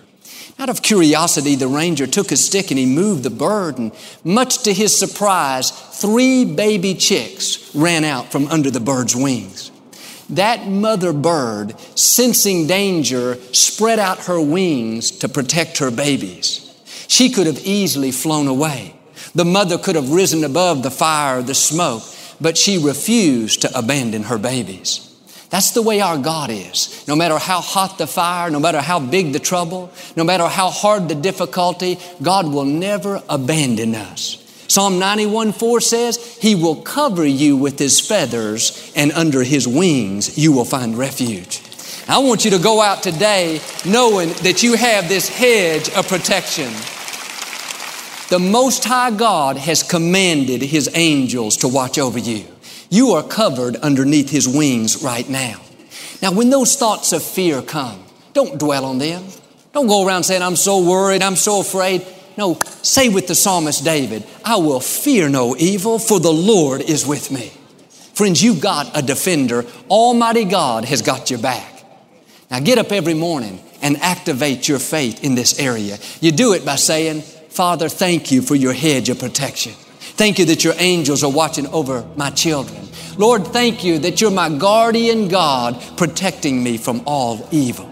Out 0.57 0.69
of 0.69 0.81
curiosity, 0.81 1.55
the 1.55 1.67
ranger 1.67 2.07
took 2.07 2.29
his 2.29 2.43
stick 2.43 2.71
and 2.71 2.79
he 2.79 2.85
moved 2.85 3.23
the 3.23 3.29
bird, 3.29 3.77
and 3.77 3.91
much 4.23 4.63
to 4.63 4.73
his 4.73 4.97
surprise, 4.97 5.69
three 5.69 6.45
baby 6.45 6.95
chicks 6.95 7.73
ran 7.75 8.03
out 8.03 8.31
from 8.31 8.47
under 8.47 8.71
the 8.71 8.79
bird's 8.79 9.15
wings. 9.15 9.69
That 10.29 10.65
mother 10.67 11.13
bird, 11.13 11.79
sensing 11.95 12.65
danger, 12.67 13.35
spread 13.53 13.99
out 13.99 14.25
her 14.25 14.41
wings 14.41 15.11
to 15.11 15.29
protect 15.29 15.77
her 15.79 15.91
babies. 15.91 16.61
She 17.07 17.29
could 17.29 17.45
have 17.45 17.59
easily 17.59 18.11
flown 18.11 18.47
away. 18.47 18.95
The 19.35 19.45
mother 19.45 19.77
could 19.77 19.95
have 19.95 20.11
risen 20.11 20.43
above 20.43 20.81
the 20.81 20.89
fire, 20.89 21.41
the 21.41 21.53
smoke, 21.53 22.03
but 22.39 22.57
she 22.57 22.77
refused 22.77 23.61
to 23.61 23.77
abandon 23.77 24.23
her 24.23 24.37
babies. 24.37 25.01
That's 25.49 25.71
the 25.71 25.81
way 25.81 26.01
our 26.01 26.17
God 26.17 26.49
is. 26.49 27.05
No 27.07 27.15
matter 27.15 27.37
how 27.37 27.61
hot 27.61 27.97
the 27.97 28.07
fire, 28.07 28.49
no 28.49 28.59
matter 28.59 28.81
how 28.81 28.99
big 28.99 29.31
the 29.31 29.39
trouble, 29.39 29.91
no 30.15 30.23
matter 30.23 30.47
how 30.47 30.69
hard 30.69 31.07
the 31.07 31.15
difficulty, 31.15 31.99
God 32.21 32.51
will 32.51 32.65
never 32.65 33.21
abandon 33.29 33.95
us. 33.95 34.41
Psalm 34.67 34.99
91 34.99 35.53
4 35.53 35.79
says, 35.79 36.37
He 36.41 36.55
will 36.55 36.75
cover 36.77 37.25
you 37.25 37.55
with 37.55 37.79
His 37.79 37.99
feathers, 37.99 38.91
and 38.95 39.11
under 39.11 39.43
His 39.43 39.67
wings 39.67 40.37
you 40.37 40.51
will 40.51 40.65
find 40.65 40.97
refuge. 40.97 41.61
I 42.07 42.19
want 42.19 42.45
you 42.45 42.51
to 42.51 42.59
go 42.59 42.81
out 42.81 43.01
today 43.01 43.61
knowing 43.85 44.29
that 44.43 44.61
you 44.61 44.75
have 44.75 45.07
this 45.07 45.29
hedge 45.29 45.89
of 45.91 46.07
protection. 46.07 46.71
The 48.27 48.39
Most 48.39 48.83
High 48.83 49.11
God 49.11 49.55
has 49.57 49.83
commanded 49.83 50.63
His 50.63 50.89
angels 50.95 51.57
to 51.57 51.67
watch 51.67 51.99
over 51.99 52.17
you. 52.17 52.45
You 52.89 53.11
are 53.11 53.21
covered 53.21 53.75
underneath 53.75 54.31
His 54.31 54.47
wings 54.47 55.03
right 55.03 55.29
now. 55.29 55.61
Now, 56.23 56.31
when 56.31 56.49
those 56.49 56.75
thoughts 56.75 57.13
of 57.13 57.21
fear 57.21 57.61
come, 57.61 58.03
don't 58.33 58.57
dwell 58.59 58.85
on 58.85 58.97
them. 58.97 59.25
Don't 59.73 59.85
go 59.85 60.07
around 60.07 60.23
saying, 60.23 60.41
I'm 60.41 60.55
so 60.55 60.83
worried, 60.83 61.21
I'm 61.21 61.35
so 61.35 61.61
afraid. 61.61 62.03
No, 62.35 62.55
say 62.81 63.09
with 63.09 63.27
the 63.27 63.35
psalmist 63.35 63.83
David, 63.83 64.25
I 64.43 64.55
will 64.55 64.79
fear 64.79 65.29
no 65.29 65.55
evil, 65.55 65.99
for 65.99 66.19
the 66.19 66.33
Lord 66.33 66.81
is 66.81 67.05
with 67.05 67.29
me. 67.29 67.51
Friends, 68.15 68.41
you've 68.41 68.61
got 68.61 68.97
a 68.97 69.03
defender. 69.03 69.65
Almighty 69.87 70.45
God 70.45 70.85
has 70.85 71.03
got 71.03 71.29
your 71.29 71.39
back. 71.39 71.83
Now 72.49 72.59
get 72.59 72.79
up 72.79 72.91
every 72.91 73.13
morning 73.13 73.61
and 73.81 73.97
activate 73.97 74.67
your 74.67 74.79
faith 74.79 75.23
in 75.23 75.35
this 75.35 75.59
area. 75.59 75.99
You 76.21 76.31
do 76.31 76.53
it 76.53 76.65
by 76.65 76.75
saying, 76.75 77.23
Father, 77.55 77.87
thank 77.87 78.33
you 78.33 78.41
for 78.41 78.53
your 78.53 78.73
hedge 78.73 79.07
of 79.07 79.17
protection. 79.17 79.71
Thank 79.71 80.39
you 80.39 80.45
that 80.47 80.65
your 80.65 80.73
angels 80.77 81.23
are 81.23 81.31
watching 81.31 81.67
over 81.67 82.05
my 82.17 82.29
children. 82.29 82.85
Lord, 83.15 83.47
thank 83.47 83.81
you 83.81 83.97
that 83.99 84.19
you're 84.19 84.29
my 84.29 84.49
guardian 84.49 85.29
God 85.29 85.81
protecting 85.95 86.61
me 86.61 86.77
from 86.77 87.01
all 87.05 87.47
evil. 87.51 87.89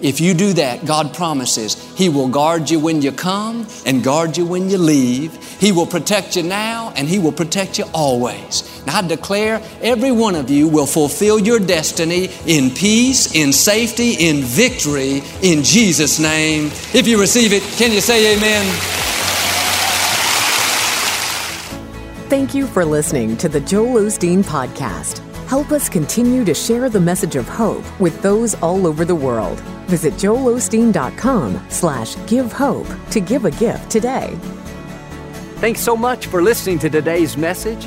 If 0.00 0.20
you 0.20 0.34
do 0.34 0.52
that, 0.52 0.86
God 0.86 1.14
promises 1.14 1.74
He 1.96 2.08
will 2.08 2.28
guard 2.28 2.70
you 2.70 2.78
when 2.78 3.02
you 3.02 3.10
come 3.10 3.66
and 3.84 4.04
guard 4.04 4.36
you 4.36 4.46
when 4.46 4.70
you 4.70 4.78
leave. 4.78 5.34
He 5.58 5.72
will 5.72 5.86
protect 5.86 6.36
you 6.36 6.44
now 6.44 6.92
and 6.94 7.08
He 7.08 7.18
will 7.18 7.32
protect 7.32 7.78
you 7.78 7.86
always. 7.92 8.62
Now 8.86 8.98
I 8.98 9.02
declare 9.06 9.62
every 9.80 10.10
one 10.10 10.34
of 10.34 10.50
you 10.50 10.68
will 10.68 10.86
fulfill 10.86 11.38
your 11.38 11.58
destiny 11.58 12.28
in 12.46 12.70
peace, 12.70 13.34
in 13.34 13.52
safety, 13.52 14.14
in 14.14 14.42
victory, 14.42 15.22
in 15.42 15.62
Jesus' 15.62 16.18
name. 16.18 16.66
If 16.92 17.06
you 17.06 17.20
receive 17.20 17.52
it, 17.52 17.62
can 17.78 17.92
you 17.92 18.00
say 18.00 18.36
amen? 18.36 18.64
Thank 22.28 22.54
you 22.54 22.66
for 22.66 22.84
listening 22.84 23.36
to 23.36 23.48
the 23.48 23.60
Joel 23.60 24.00
Osteen 24.02 24.42
Podcast. 24.42 25.18
Help 25.46 25.70
us 25.70 25.88
continue 25.90 26.46
to 26.46 26.54
share 26.54 26.88
the 26.88 26.98
message 26.98 27.36
of 27.36 27.46
hope 27.46 27.84
with 28.00 28.22
those 28.22 28.54
all 28.62 28.86
over 28.86 29.04
the 29.04 29.14
world. 29.14 29.60
Visit 29.86 30.14
joelosteen.com 30.14 31.66
slash 31.68 32.16
give 32.26 32.50
hope 32.50 32.86
to 33.10 33.20
give 33.20 33.44
a 33.44 33.50
gift 33.50 33.90
today. 33.90 34.34
Thanks 35.56 35.80
so 35.80 35.94
much 35.94 36.26
for 36.26 36.42
listening 36.42 36.78
to 36.78 36.88
today's 36.88 37.36
message. 37.36 37.86